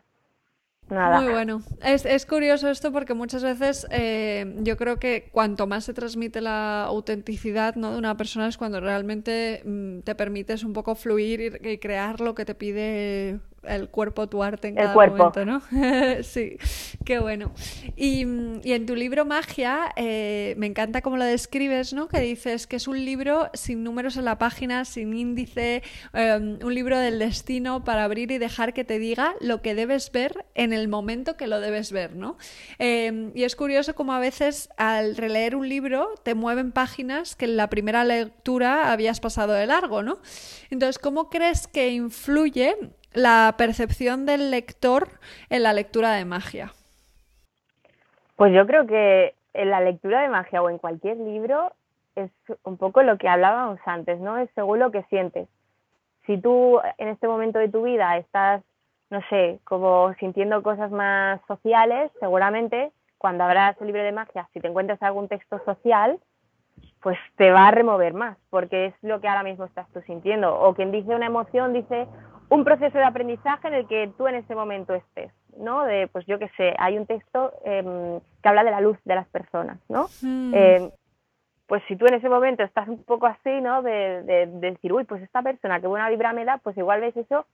[0.90, 1.20] Nada.
[1.20, 1.62] Muy bueno.
[1.82, 6.42] Es, es, curioso esto porque muchas veces eh, yo creo que cuanto más se transmite
[6.42, 7.92] la autenticidad ¿no?
[7.92, 12.34] de una persona es cuando realmente mm, te permites un poco fluir y, crear lo
[12.34, 15.62] que te pide el cuerpo, tu arte en cada momento, ¿no?
[16.22, 16.56] sí,
[17.04, 17.52] qué bueno.
[17.96, 22.08] Y, en tu libro Magia, eh, me encanta cómo lo describes, ¿no?
[22.08, 26.74] Que dices que es un libro sin números en la página, sin índice, em, un
[26.74, 30.72] libro del destino para abrir y dejar que te diga lo que debes ver en
[30.72, 32.36] el momento que lo debes ver, ¿no?
[32.78, 37.44] Em, y es curioso como a veces al releer un libro te mueven páginas que
[37.44, 40.18] en la primera lectura habías pasado de largo, ¿no?
[40.70, 42.76] Entonces, ¿cómo crees que influye
[43.14, 45.08] la percepción del lector
[45.48, 46.72] en la lectura de magia?
[48.36, 51.72] Pues yo creo que en la lectura de magia o en cualquier libro
[52.16, 52.30] es
[52.64, 54.38] un poco lo que hablábamos antes, ¿no?
[54.38, 55.48] Es según lo que sientes.
[56.26, 58.62] Si tú en este momento de tu vida estás,
[59.10, 64.60] no sé, como sintiendo cosas más sociales, seguramente cuando abras el libro de magia, si
[64.60, 66.18] te encuentras algún texto social,
[67.02, 70.58] pues te va a remover más, porque es lo que ahora mismo estás tú sintiendo.
[70.58, 72.06] O quien dice una emoción dice,
[72.48, 75.84] un proceso de aprendizaje en el que tú en ese momento estés, ¿no?
[75.84, 79.14] De, pues yo qué sé, hay un texto em, que habla de la luz de
[79.14, 80.08] las personas, ¿no?
[80.22, 80.54] Hmm.
[80.54, 80.90] Em,
[81.66, 83.82] pues si tú en ese momento estás un poco así, ¿no?
[83.82, 87.16] De, de, decir, uy, pues esta persona, qué buena vibra me da, pues igual ves
[87.16, 87.46] eso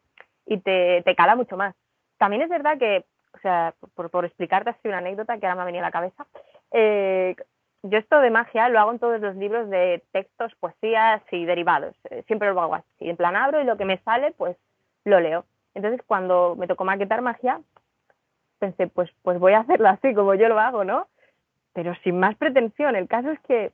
[0.47, 1.75] y te, te cala mucho más.
[2.19, 5.63] También es verdad que, o sea, por, por explicarte así una anécdota que ahora me
[5.63, 6.27] ha venido a la cabeza,
[6.73, 7.37] eh,
[7.83, 11.95] yo esto de magia lo hago en todos los libros de textos, poesías y derivados.
[12.11, 13.09] Eh, siempre lo hago así.
[13.09, 14.57] En plan abro y lo que me sale, pues
[15.05, 15.45] lo leo.
[15.75, 17.61] Entonces, cuando me tocó maquetar magia,
[18.59, 21.07] pensé, pues, pues voy a hacerlo así, como yo lo hago, ¿no?
[21.73, 22.97] Pero sin más pretensión.
[22.97, 23.73] El caso es que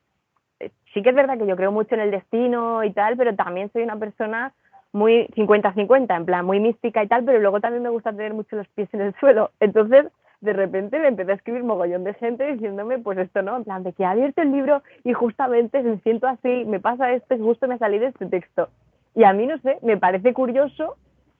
[0.60, 3.34] eh, sí que es verdad que yo creo mucho en el destino y tal, pero
[3.34, 4.52] también soy una persona
[4.92, 8.56] muy 50-50, en plan muy mística y tal, pero luego también me gusta tener mucho
[8.56, 9.50] los pies en el suelo.
[9.60, 10.06] Entonces,
[10.40, 13.82] de repente me empecé a escribir mogollón de gente diciéndome, pues esto no, en plan
[13.82, 17.38] de que ha abierto el libro y justamente me siento así, me pasa esto y
[17.38, 18.68] justo me salí de este texto.
[19.14, 20.96] Y a mí, no sé, me parece curioso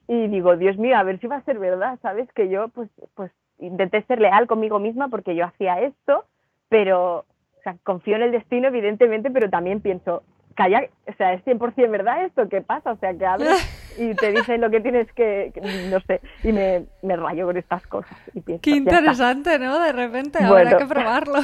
[0.09, 2.31] y digo, Dios mío, a ver si va a ser verdad, ¿sabes?
[2.33, 6.25] Que yo pues, pues intenté ser leal conmigo misma porque yo hacía esto,
[6.69, 10.23] pero, o sea, confío en el destino evidentemente, pero también pienso,
[10.55, 12.93] calla, o sea, es 100% verdad esto, ¿qué pasa?
[12.93, 13.49] O sea, que abres
[13.99, 15.53] y te dicen lo que tienes que,
[15.91, 18.17] no sé, y me, me, rayo con estas cosas.
[18.35, 19.79] Y pienso, Qué interesante, ¿no?
[19.79, 21.41] De repente, habrá que probarlo.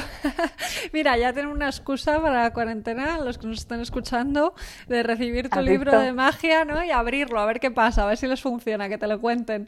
[0.93, 4.53] Mira, ya tengo una excusa para la cuarentena, los que nos están escuchando,
[4.87, 6.83] de recibir tu libro de magia, ¿no?
[6.83, 9.67] Y abrirlo, a ver qué pasa, a ver si les funciona, que te lo cuenten.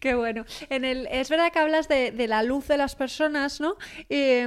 [0.00, 0.44] Qué bueno.
[0.70, 3.76] En el, es verdad que hablas de, de la luz de las personas, ¿no?
[4.08, 4.40] Y,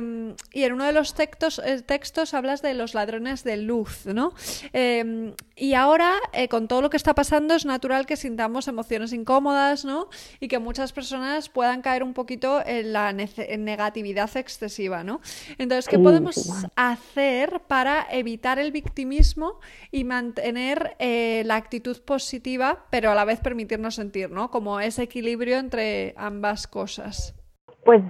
[0.51, 4.33] y en uno de los textos, eh, textos hablas de los ladrones de luz, ¿no?
[4.73, 9.13] Em, y ahora, eh, con todo lo que está pasando, es natural que sintamos emociones
[9.13, 10.07] incómodas, ¿no?
[10.39, 15.19] Y que muchas personas puedan caer un poquito en la negatividad excesiva, ¿no?
[15.57, 19.59] Entonces, ¿qué podemos hacer para evitar el victimismo
[19.91, 24.49] y mantener eh, la actitud positiva, pero a la vez permitirnos sentir, ¿no?
[24.49, 27.35] Como ese equilibrio entre ambas cosas.
[27.83, 28.01] Pues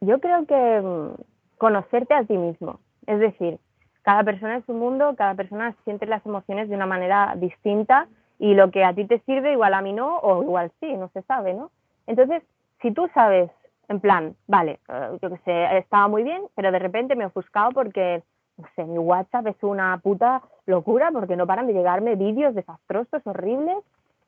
[0.00, 1.22] yo creo que mm,
[1.58, 3.58] conocerte a ti mismo, es decir,
[4.02, 8.06] cada persona es un mundo, cada persona siente las emociones de una manera distinta
[8.44, 11.08] y lo que a ti te sirve igual a mí no, o igual sí, no
[11.14, 11.70] se sabe, ¿no?
[12.06, 12.42] Entonces,
[12.82, 13.50] si tú sabes,
[13.88, 17.28] en plan, vale, eh, yo que sé, estaba muy bien, pero de repente me he
[17.28, 18.22] ofuscado porque,
[18.58, 23.26] no sé, mi WhatsApp es una puta locura porque no paran de llegarme vídeos desastrosos,
[23.26, 23.78] horribles,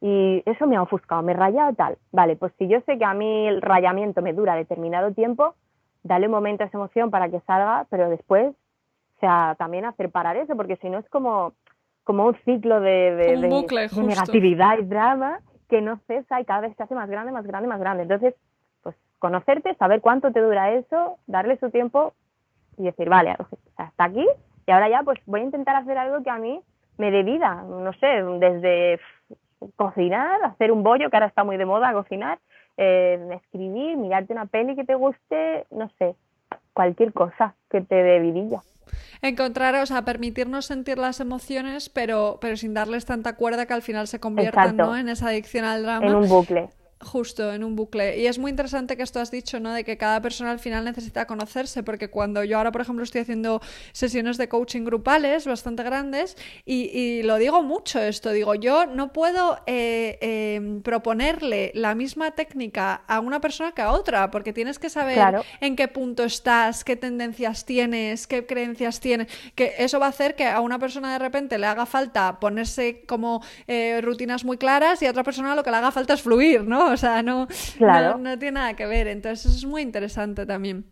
[0.01, 1.99] y eso me ha ofuscado, me he rayado tal.
[2.11, 5.57] Vale, pues si yo sé que a mí el rayamiento me dura determinado tiempo,
[6.05, 10.11] dale un momento a esa emoción para que salga, pero después, o sea, también hacer
[10.11, 11.53] parar eso, porque si no es como,
[12.07, 16.85] como un ciclo de, de, negatividad y drama que no cesa y cada vez se
[16.85, 18.05] hace más grande, más grande, más grande.
[18.05, 18.35] Entonces,
[18.83, 22.15] pues conocerte, saber cuánto te dura eso, darle su tiempo
[22.79, 23.37] y decir, vale,
[23.77, 24.25] hasta aquí
[24.67, 26.61] y ahora ya pues voy a intentar hacer algo que a mí
[26.97, 28.07] me dé vida, no sé,
[28.39, 29.01] desde
[29.75, 32.39] cocinar, hacer un bollo, que ahora está muy de moda cocinar,
[32.77, 36.15] eh, escribir, mirarte una peli que te guste, no sé,
[36.73, 38.61] cualquier cosa que te dé vidilla.
[39.23, 43.83] Encontrar, o sea, permitirnos sentir las emociones, pero, pero sin darles tanta cuerda que al
[43.83, 44.97] final se conviertan ¿no?
[44.97, 46.07] en esa adicción al drama.
[46.07, 46.69] En un bucle.
[47.07, 48.19] Justo, en un bucle.
[48.19, 49.73] Y es muy interesante que esto has dicho, ¿no?
[49.73, 53.21] De que cada persona al final necesita conocerse, porque cuando yo ahora, por ejemplo, estoy
[53.21, 59.13] haciendo sesiones de coaching grupales bastante grandes, y, lo digo mucho esto, digo, yo no
[59.13, 64.81] puedo eh, em, proponerle la misma técnica a una persona que a otra, porque tienes
[64.81, 70.07] que saber en qué punto estás, qué tendencias tienes, qué creencias tienes, que eso va
[70.07, 74.45] a hacer que a una persona de repente le haga falta ponerse como eh, rutinas
[74.45, 76.96] muy claras y a otra persona lo que le haga falta es fluir, ¿no?
[76.97, 77.47] O sea, no,
[77.79, 79.07] no, tiene nada que ver.
[79.07, 80.87] Entonces, eso es muy interesante también.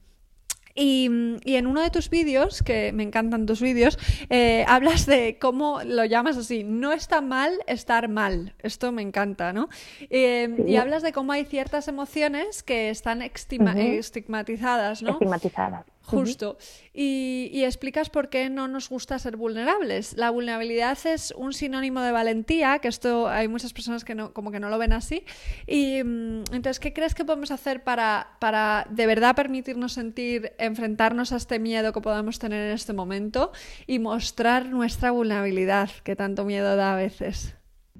[0.74, 3.98] Y, en uno de tus vídeos, que me encantan tus vídeos,
[4.28, 8.54] eh, hablas de cómo lo llamas así, no está mal estar mal.
[8.58, 9.68] Esto me encanta, ¿no?
[10.10, 15.12] Eh, y hablas de cómo hay ciertas emociones que están estigmatizadas, ¿no?
[15.12, 15.93] Estigmatizadas.
[16.04, 16.58] Justo.
[16.92, 20.16] y, explicas por qué no nos gusta ser vulnerables.
[20.16, 24.50] La vulnerabilidad es un sinónimo de valentía, que esto hay muchas personas que no, como
[24.50, 25.24] que no lo ven así.
[25.66, 31.32] Y mm, entonces, ¿qué crees que podemos hacer para, para de verdad permitirnos sentir, enfrentarnos
[31.32, 33.52] a este miedo que podamos tener en este momento
[33.86, 37.56] y mostrar nuestra vulnerabilidad, que tanto miedo da a veces?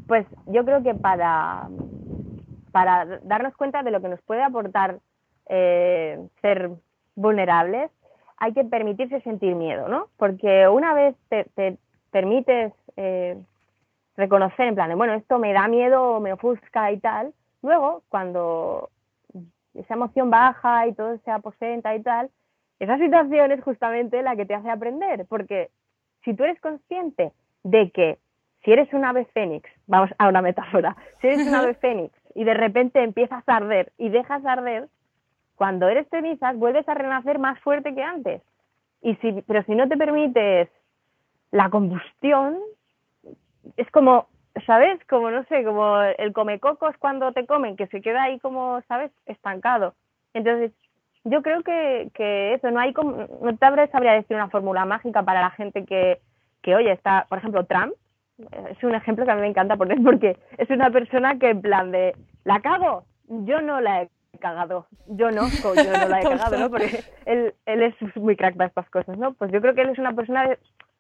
[0.06, 1.68] Pues yo creo que para,
[2.70, 4.98] para darnos cuenta de lo que nos puede aportar
[5.48, 6.70] eh, ser
[7.16, 7.90] vulnerables,
[8.36, 10.08] hay que permitirse sentir miedo, ¿no?
[10.16, 11.78] Porque una vez te,
[12.10, 13.36] permites eh,
[14.16, 18.90] reconocer en plan bueno, esto me da miedo, me ofusca y tal, luego cuando
[19.74, 22.30] esa emoción baja y todo se aposenta y tal,
[22.78, 25.70] esa situación es justamente la que te hace aprender, porque
[26.24, 28.18] si tú eres consciente de que
[28.64, 32.44] si eres un ave fénix, vamos a una metáfora, si eres un ave fénix y
[32.44, 34.88] de repente empiezas a arder y dejas arder,
[35.56, 38.42] cuando eres cenizas vuelves a renacer más fuerte que antes.
[39.02, 40.68] Y si, pero si no te permites
[41.50, 42.58] la combustión,
[43.76, 44.26] es como,
[44.66, 44.98] ¿sabes?
[45.08, 48.80] Como, no sé, como el come cocos cuando te comen, que se queda ahí como,
[48.88, 49.10] ¿sabes?
[49.26, 49.94] Estancado.
[50.32, 50.72] Entonces,
[51.24, 55.22] yo creo que, que eso, no hay como, no te sabría decir una fórmula mágica
[55.22, 56.20] para la gente que,
[56.62, 57.94] que, oye, está, por ejemplo, Trump,
[58.70, 61.62] es un ejemplo que a mí me encanta poner porque es una persona que en
[61.62, 63.04] plan de, ¿la cago?
[63.28, 64.08] Yo no la he
[64.38, 64.86] cagado.
[65.06, 66.70] Yo no, yo no la he cagado, ¿no?
[66.70, 69.34] Porque él, él es muy crack para estas cosas, ¿no?
[69.34, 70.56] Pues yo creo que él es una persona,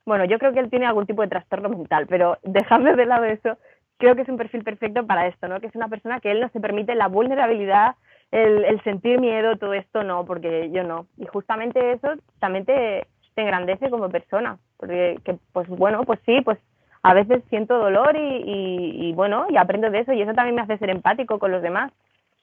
[0.06, 3.24] bueno, yo creo que él tiene algún tipo de trastorno mental, pero dejarme de lado
[3.24, 3.58] eso,
[3.98, 5.60] creo que es un perfil perfecto para esto, ¿no?
[5.60, 7.96] Que es una persona que él no se permite la vulnerabilidad,
[8.30, 11.06] el, el sentir miedo, todo esto no, porque yo no.
[11.16, 12.08] Y justamente eso
[12.40, 16.58] también te, te engrandece como persona, porque que, pues bueno, pues sí, pues
[17.02, 20.54] a veces siento dolor y, y, y, bueno, y aprendo de eso y eso también
[20.54, 21.92] me hace ser empático con los demás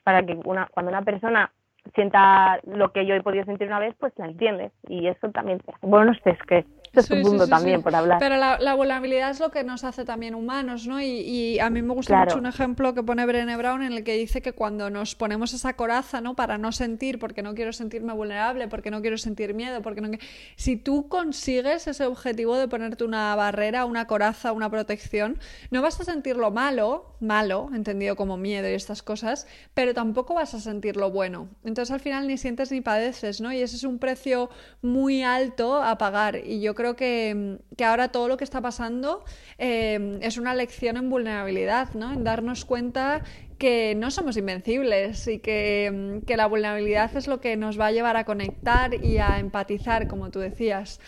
[0.03, 1.51] para que una, cuando una persona
[1.95, 4.71] sienta lo que yo he podido sentir una vez, pues la entiendes.
[4.87, 8.19] Y eso también, bueno, es que es un mundo también por hablar.
[8.19, 11.01] Pero la, vulnerabilidad es lo que nos hace también humanos, ¿no?
[11.01, 14.17] Y, a mí me gusta mucho un ejemplo que pone Brené Brown en el que
[14.17, 16.35] dice que cuando nos ponemos esa coraza, ¿no?
[16.35, 20.09] Para no sentir, porque no quiero sentirme vulnerable, porque no quiero sentir miedo, porque no
[20.55, 25.39] Si tú consigues ese objetivo de ponerte una barrera, una coraza, una protección,
[25.69, 30.53] no vas a sentirlo malo, malo, entendido como miedo y estas cosas, pero tampoco vas
[30.53, 31.47] a sentirlo bueno.
[31.63, 33.53] Entonces al final ni sientes ni padeces, ¿no?
[33.53, 34.49] Y ese es un precio
[34.81, 36.35] muy alto a pagar.
[36.45, 39.23] Y yo creo que, ahora todo lo que está pasando
[39.57, 42.11] eh, es una lección en vulnerabilidad, ¿no?
[42.11, 43.21] En darnos cuenta
[43.57, 48.17] que no somos invencibles y que, la vulnerabilidad es lo que nos va a llevar
[48.17, 50.99] a conectar y a empatizar, como tú decías.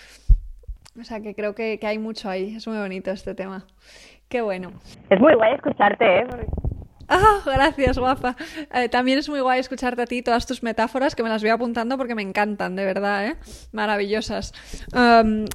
[1.00, 2.56] O sea que creo que, hay mucho ahí.
[2.56, 3.66] Es muy bonito este tema.
[4.30, 4.72] Qué bueno.
[5.10, 6.28] Es muy guay escucharte, ¿eh?
[7.16, 8.36] Ah, gracias, guapa.
[8.74, 11.52] Eh, también es muy guay escucharte a ti todas tus metáforas, que me las voy
[11.52, 13.36] apuntando porque me encantan, de verdad, ¿eh?
[13.72, 14.52] Maravillosas.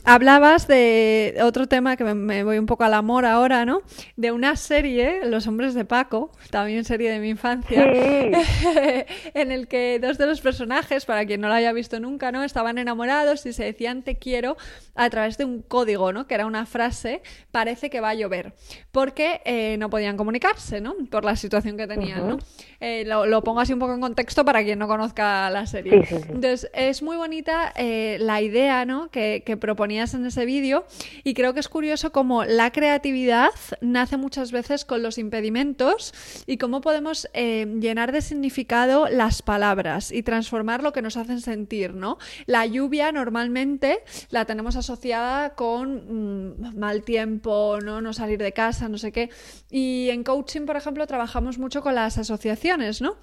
[0.04, 3.82] hablabas de otro tema que me, voy un poco al amor ahora, ¿no?
[4.14, 7.84] De una serie, Los hombres de Paco, también serie de mi infancia,
[9.34, 12.44] en el que dos de los personajes, para quien no lo haya visto nunca, ¿no?
[12.44, 14.56] Estaban enamorados y se decían te quiero
[14.94, 16.28] a través de un código, ¿no?
[16.28, 18.54] Que era una frase, parece que va a llover,
[18.92, 20.94] porque eh, no podían comunicarse, ¿no?
[21.10, 22.38] Por la situación que tenían, ¿no?
[22.80, 26.04] Eh, lo, pongo así un poco en contexto para quien no conozca la serie.
[26.28, 29.10] Entonces, es muy bonita eh, la idea, ¿no?
[29.10, 30.84] Que, proponías en ese vídeo
[31.24, 36.14] y creo que es curioso cómo la creatividad nace muchas veces con los impedimentos
[36.46, 41.94] y cómo podemos llenar de significado las palabras y transformar lo que nos hacen sentir,
[41.94, 42.18] ¿no?
[42.46, 48.00] La lluvia normalmente la tenemos asociada con mm, mal tiempo, ¿no?
[48.00, 49.30] no salir de casa, no sé qué.
[49.70, 51.27] Y en coaching, por ejemplo, trabajamos
[51.58, 53.16] mucho con las asociaciones, ¿no?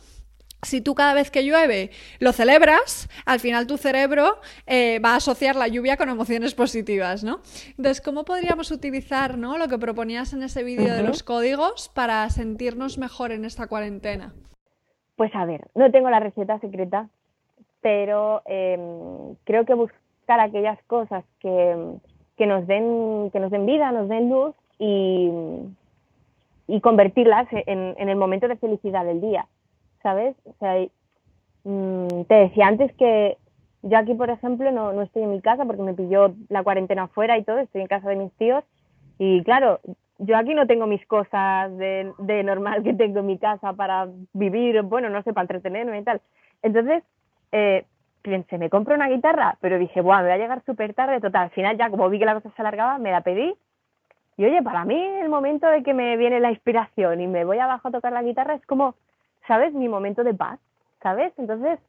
[0.66, 4.38] si tú cada vez que llueve lo celebras, al final tu cerebro
[4.68, 7.40] eh, va a asociar la lluvia con emociones positivas, ¿no?
[7.70, 9.58] Entonces, ¿cómo podríamos utilizar ¿no?
[9.58, 14.34] lo que proponías en ese vídeo de los códigos para sentirnos mejor en esta cuarentena?
[15.16, 17.08] Pues a ver, no tengo la receta secreta,
[17.82, 21.76] pero em, creo que buscar aquellas cosas que,
[22.38, 25.30] que, nos den, que nos den vida, nos den luz y,
[26.68, 29.48] y convertirlas en, en, el momento de felicidad del día,
[30.02, 30.36] ¿sabes?
[30.46, 30.76] O sea,
[31.64, 33.38] mm, te decía antes que
[33.84, 37.04] yo aquí, por ejemplo, no, no estoy en mi casa porque me pilló la cuarentena
[37.04, 38.64] afuera y todo, estoy en casa de mis tíos
[39.20, 39.80] y claro,
[40.18, 44.08] yo aquí no tengo mis cosas de, de normal que tengo en mi casa para
[44.34, 46.22] vivir, bueno, no sé, para entretenerme y tal.
[46.62, 47.04] Entonces,
[47.52, 47.86] eh,
[48.58, 51.50] me compro una guitarra, pero dije, bueno, me va a llegar súper tarde, total, al
[51.52, 53.56] final ya como vi que la cosa se alargaba, me la pedí.
[54.38, 57.60] Y oye, para mí el momento de que me viene la inspiración y me voy
[57.60, 58.96] abajo a tocar la guitarra es como,
[59.48, 59.74] ¿sabes?
[59.74, 60.60] Mi momento de paz,
[61.02, 61.34] ¿sabes?
[61.38, 61.80] Entonces,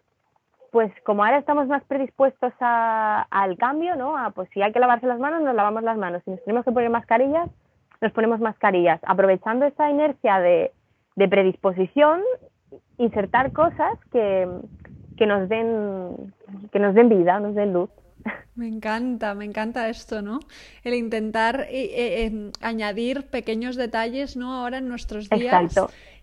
[0.70, 4.16] pues como ahora estamos más predispuestos a, al cambio, ¿no?
[4.16, 6.22] A, pues si hay que lavarse las manos, nos lavamos las manos.
[6.24, 7.48] Si nos tenemos que poner mascarillas,
[8.00, 9.00] nos ponemos mascarillas.
[9.04, 10.72] Aprovechando esa inercia de,
[11.16, 12.20] de predisposición,
[12.98, 14.48] insertar cosas que,
[15.16, 16.32] que nos den,
[16.72, 17.90] que nos den vida, nos den luz.
[18.54, 20.40] Me encanta, me encanta esto, ¿no?
[20.82, 24.54] El intentar eh, eh, añadir pequeños detalles, ¿no?
[24.54, 25.74] Ahora en nuestros días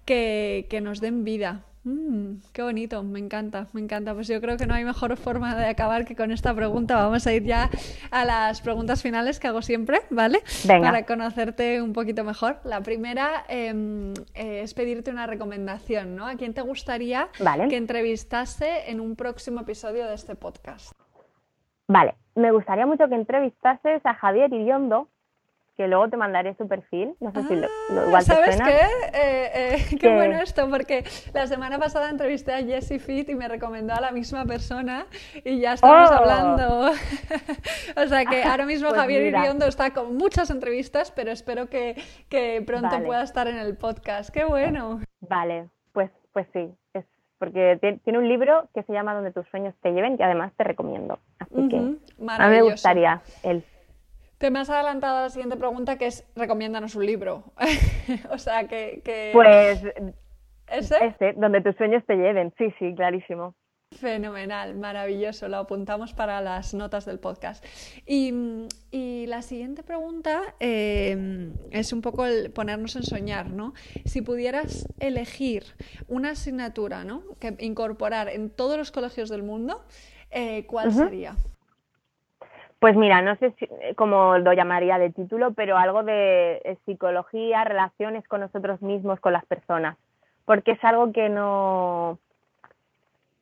[0.05, 1.63] que, que nos den vida.
[1.85, 4.13] Mm, qué bonito, me encanta, me encanta.
[4.13, 6.95] Pues yo creo que no hay mejor forma de acabar que con esta pregunta.
[6.95, 7.69] Vamos a ir ya
[8.09, 10.41] a las preguntas finales que hago siempre, ¿vale?
[10.65, 12.59] Para conocerte un poquito mejor.
[12.63, 16.25] La primera em, es pedirte una recomendación, ¿no?
[16.25, 17.27] ¿A quién te gustaría
[17.69, 21.02] que entrevistase en un próximo episodio de este podcast?
[21.87, 25.09] Vale, me gustaría mucho que entrevistases a Javier Iriondo,
[25.75, 27.15] que luego te mandaré su perfil.
[27.19, 28.79] No sé si lo, ah, igual ¿Sabes qué?
[29.13, 31.03] Eh, eh, qué bueno esto, porque
[31.33, 35.07] la semana pasada entrevisté a Jessie Fit y me recomendó a la misma persona
[35.43, 36.13] y ya estamos oh.
[36.13, 36.91] hablando.
[37.97, 41.95] o sea que ahora mismo pues Javier Iriondo está con muchas entrevistas, pero espero que,
[42.29, 44.29] que pronto pueda estar en el podcast.
[44.29, 45.01] ¡Qué bueno!
[45.21, 47.05] Vale, pues, pues sí, es
[47.43, 50.63] porque tiene un libro que se llama Donde tus sueños te lleven, que además te
[50.63, 51.19] recomiendo.
[51.39, 53.65] Así que a mí me gustaría él.
[54.37, 57.43] Te me has adelantado a la siguiente pregunta que es recomiéndanos un libro.
[58.31, 59.83] o sea, que, Pues...
[60.67, 61.05] ¿Ese?
[61.05, 62.53] Ese, donde tus sueños te lleven.
[62.57, 63.55] Sí, sí, clarísimo.
[63.99, 67.63] Fenomenal, maravilloso, lo apuntamos para las notas del podcast.
[68.05, 68.67] Y,
[69.27, 73.73] la siguiente pregunta eh, es un poco el ponernos en soñar, ¿no?
[74.05, 75.63] Si pudieras elegir
[76.07, 77.23] una asignatura, ¿no?
[77.39, 79.83] Que incorporar en todos los colegios del mundo,
[80.29, 81.35] eh, ¿cuál sería?
[82.79, 87.63] Pues mira, no sé si, eh, cómo lo llamaría de título, pero algo de psicología,
[87.63, 89.97] relaciones con nosotros mismos, con las personas,
[90.45, 92.19] porque es algo que no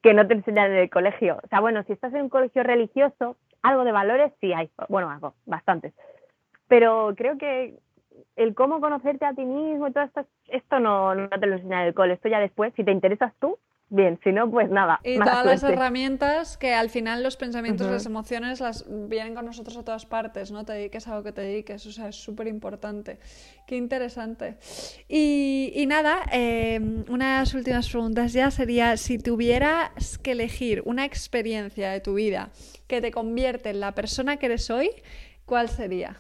[0.02, 1.39] que no te enseñan en el colegio.
[1.43, 5.10] O sea, bueno, si estás en un colegio religioso, algo de valores sí hay, bueno,
[5.10, 5.93] algo, bastantes.
[6.68, 7.78] Pero creo que
[8.36, 11.82] el cómo conocerte a ti mismo y todo esto, esto no, no te lo enseñan
[11.82, 12.14] en el cole.
[12.14, 13.58] Esto ya después, si te interesas tú,
[13.92, 15.00] bien, si no, pues nada.
[15.04, 19.78] Y todas las herramientas que al final los pensamientos, las emociones, las vienen con nosotros
[19.78, 20.66] a todas partes, ¿no?
[20.66, 23.20] Te dediques a algo que te dediques, o sea, es súper importante.
[23.68, 24.58] Qué interesante.
[25.08, 32.00] Y, nada, em, unas últimas preguntas ya sería, si tuvieras que elegir una experiencia de
[32.00, 32.50] tu vida
[32.88, 34.89] que te convierte en la persona que eres hoy,
[35.46, 36.18] ¿cuál sería?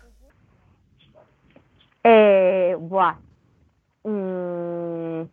[2.03, 3.15] Eh, buah.
[4.03, 5.23] Mm,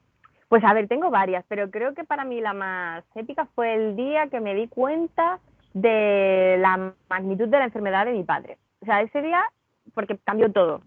[0.49, 3.97] pues a ver, tengo varias, pero creo que para mí la más épica fue el
[3.97, 5.41] día que me di cuenta
[5.75, 8.57] de la magnitud de la enfermedad de mi padre.
[8.81, 9.43] O sea, ese día,
[9.95, 10.81] porque cambió todo,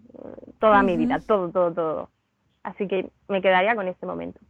[0.58, 2.10] toda mi vida, todo, todo, todo.
[2.64, 4.40] Así que me quedaría con este momento.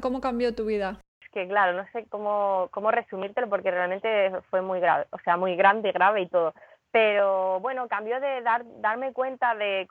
[0.00, 0.98] ¿Cómo cambió tu vida?
[1.20, 5.36] Es que claro, no sé cómo, cómo resumírtelo porque realmente fue muy grave, o sea,
[5.36, 6.54] muy grande, grave y todo.
[6.90, 9.88] Pero bueno, cambió de dar, darme cuenta de,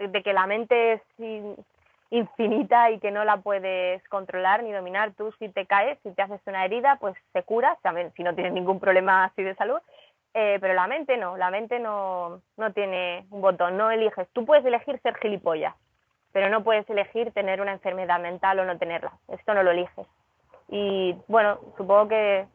[0.00, 1.02] de que la mente es
[2.14, 5.12] infinita y que no la puedes controlar ni dominar.
[5.14, 8.34] Tú si te caes, si te haces una herida, pues te curas, también si no
[8.34, 9.78] tienes ningún problema así de salud.
[10.32, 14.28] Eh, pero la mente no, la mente no, no tiene un botón, no eliges.
[14.32, 15.74] Tú puedes elegir ser gilipollas,
[16.32, 19.12] pero no puedes elegir tener una enfermedad mental o no tenerla.
[19.28, 20.06] Esto no lo eliges.
[20.68, 22.46] Y bueno, supongo que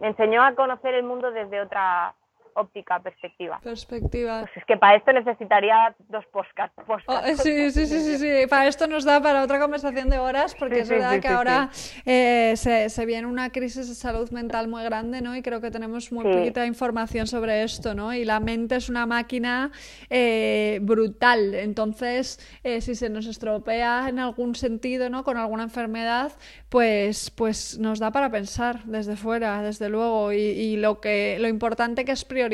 [0.00, 2.14] me enseñó a conocer el mundo desde otra
[2.56, 3.60] óptica, perspectiva.
[3.62, 4.40] Perspectiva.
[4.40, 6.76] Pues es que para esto necesitaría dos podcasts.
[7.06, 10.54] Oh, sí, sí, sí, sí, sí, Para esto nos da para otra conversación de horas,
[10.58, 11.70] porque es verdad que ahora
[12.04, 15.36] eh, se, se, viene una crisis de salud mental muy grande, ¿no?
[15.36, 18.14] Y creo que tenemos muy poquita información sobre esto, ¿no?
[18.14, 19.70] Y la mente es una máquina
[20.08, 21.54] eh, brutal.
[21.54, 25.24] Entonces, eh, si se nos estropea en algún sentido, ¿no?
[25.24, 26.32] Con alguna enfermedad,
[26.70, 30.32] pues, pues nos da para pensar desde fuera, desde luego.
[30.32, 32.45] Y, y lo que lo importante que es priorizar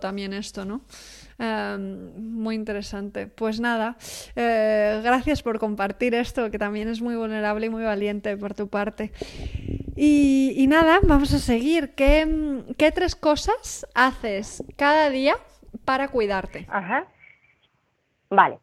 [0.00, 0.82] también esto, ¿no?
[1.38, 3.26] Em, muy interesante.
[3.26, 3.96] Pues nada,
[4.36, 8.68] eh, gracias por compartir esto, que también es muy vulnerable y muy valiente por tu
[8.68, 9.12] parte.
[9.96, 11.94] Y, nada, vamos a seguir.
[11.94, 15.34] ¿Qué, ¿Qué, tres cosas haces cada día
[15.84, 16.66] para cuidarte?
[16.68, 17.06] Ajá.
[18.28, 18.58] Vale.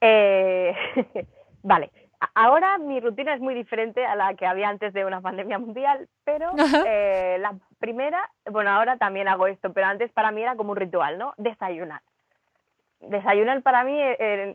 [0.00, 0.74] Eh,
[1.62, 1.90] vale.
[2.34, 6.08] Ahora mi rutina es muy diferente a la que había antes de una pandemia mundial,
[6.24, 6.52] pero
[6.86, 10.76] eh, la primera, bueno, ahora también hago esto, pero antes para mí era como un
[10.76, 11.32] ritual, ¿no?
[11.38, 12.02] Desayunar.
[13.00, 14.54] Desayunar para mí eh,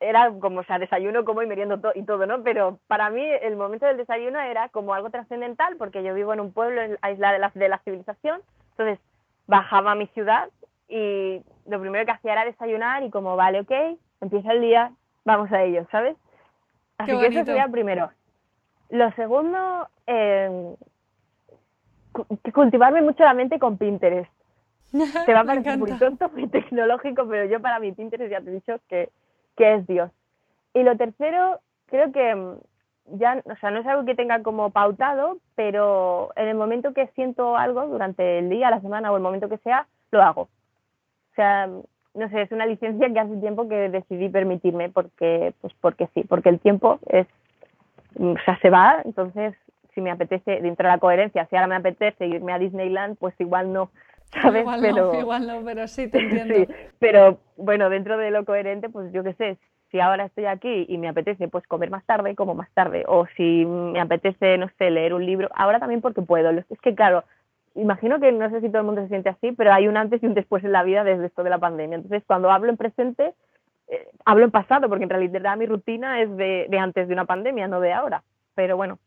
[0.00, 2.42] era como, o sea, desayuno, como y meriendo y todo, ¿no?
[2.42, 6.40] Pero para mí el momento del desayuno era como algo trascendental porque yo vivo en
[6.40, 8.98] un pueblo aislado de la, de la civilización, entonces
[9.46, 10.50] bajaba a mi ciudad
[10.88, 14.92] y lo primero que hacía era desayunar y como, vale, ok, empieza el día,
[15.24, 16.16] vamos a ello, ¿sabes?
[17.02, 18.10] Así que eso sería primero.
[18.90, 20.74] Lo segundo, eh,
[22.52, 24.30] cultivarme mucho la mente con Pinterest.
[25.26, 28.50] Te va a parecer muy tonto, muy tecnológico, pero yo para mi Pinterest ya te
[28.50, 29.10] he dicho que,
[29.56, 30.10] que es Dios.
[30.74, 32.56] Y lo tercero, creo que mm,
[33.18, 37.06] ya, o sea, no es algo que tenga como pautado, pero en el momento que
[37.08, 40.42] siento algo durante el día, la semana o el momento que sea, lo hago.
[40.42, 41.68] O sea,
[42.14, 46.24] no sé, es una licencia que hace tiempo que decidí permitirme porque, pues porque sí,
[46.28, 47.26] porque el tiempo es,
[48.18, 49.54] o sea, se va, entonces
[49.94, 53.34] si me apetece, dentro de la coherencia, si ahora me apetece irme a Disneyland, pues
[53.38, 53.90] igual no,
[54.42, 54.62] ¿sabes?
[54.62, 56.54] Igual pero, no, igual no, pero sí, te entiendo.
[56.54, 59.58] sí, pero bueno, dentro de lo coherente, pues yo qué sé,
[59.90, 63.26] si ahora estoy aquí y me apetece pues comer más tarde, como más tarde, o
[63.36, 66.50] si me apetece, no sé, leer un libro, ahora también porque puedo.
[66.50, 67.24] Es que claro,
[67.74, 70.22] imagino que no sé si todo el mundo se siente así, pero hay un antes
[70.22, 71.96] y un después en la vida desde esto de la pandemia.
[71.96, 73.34] Entonces, cuando hablo en presente,
[73.88, 77.24] eh, hablo en pasado, porque en realidad mi rutina es de, de, antes de una
[77.24, 78.22] pandemia, no de ahora.
[78.54, 78.98] Pero bueno.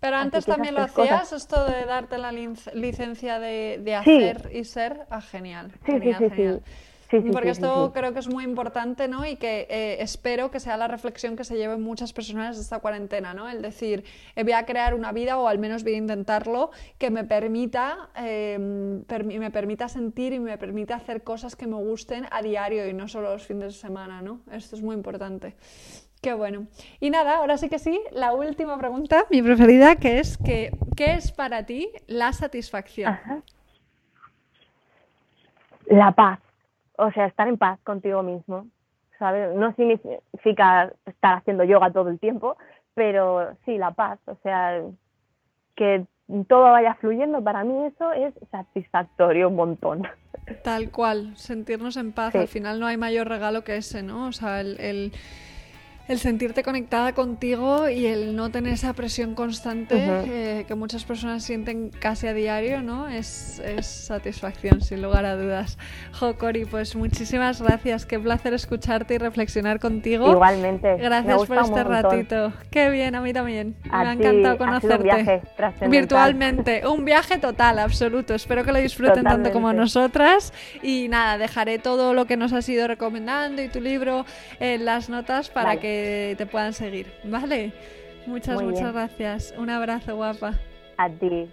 [0.00, 5.06] Pero antes también lo hacías, esto de darte la licencia de, de hacer y ser,
[5.10, 5.72] ah, genial.
[5.84, 6.62] Sí, genial, sí, genial.
[7.08, 9.24] Porque esto creo que es muy importante, ¿no?
[9.24, 12.80] Y que eh, espero que sea la reflexión que se lleven muchas personas de esta
[12.80, 13.48] cuarentena, ¿no?
[13.48, 14.04] El decir,
[14.34, 18.10] eh, voy a crear una vida, o al menos voy a intentarlo, que me permita,
[18.16, 22.92] em, me permita sentir y me permita hacer cosas que me gusten a diario y
[22.92, 24.40] no solo los fines de semana, ¿no?
[24.50, 25.54] Esto es muy importante.
[26.20, 26.66] Qué bueno.
[26.98, 31.14] Y nada, ahora sí que sí, la última pregunta, mi preferida, que es que, ¿qué
[31.14, 33.16] es para ti la satisfacción?
[35.86, 36.40] La paz
[36.98, 38.66] o sea, estar en paz contigo mismo,
[39.18, 39.54] ¿sabes?
[39.54, 42.56] No significa estar haciendo yoga todo el tiempo,
[42.94, 44.82] pero sí, la paz, o sea,
[45.74, 46.06] que
[46.48, 50.02] todo vaya fluyendo, para mí eso es satisfactorio un montón.
[50.64, 54.28] Tal cual, sentirnos en paz, al final no hay mayor regalo que ese, ¿no?
[54.28, 55.12] O sea, el el
[56.14, 61.90] sentirte conectada contigo y el no tener esa presión constante eh, que muchas personas sienten
[61.90, 63.08] casi a diario, ¿no?
[63.08, 65.78] Es, es, satisfacción, sin lugar a dudas.
[66.12, 68.06] Jo, Cori, pues muchísimas gracias.
[68.06, 70.30] Qué placer escucharte y reflexionar contigo.
[70.30, 70.96] Igualmente.
[70.96, 72.52] Gracias por este ratito.
[72.70, 73.76] Qué bien, a mí también.
[73.84, 74.96] Me ha encantado conocerte.
[74.96, 75.42] un viaje
[75.88, 76.86] Virtualmente.
[76.86, 78.34] Un viaje total, absoluto.
[78.34, 80.52] Espero que lo disfruten tanto como nosotras.
[80.82, 84.24] Y nada, dejaré todo lo que nos has ido recomendando y tu libro
[84.60, 87.72] en las notas para que te puedan seguir, ¿vale?
[88.26, 89.54] Muchas, muchas gracias.
[89.56, 90.54] Un abrazo, guapa.
[90.96, 91.48] A ti.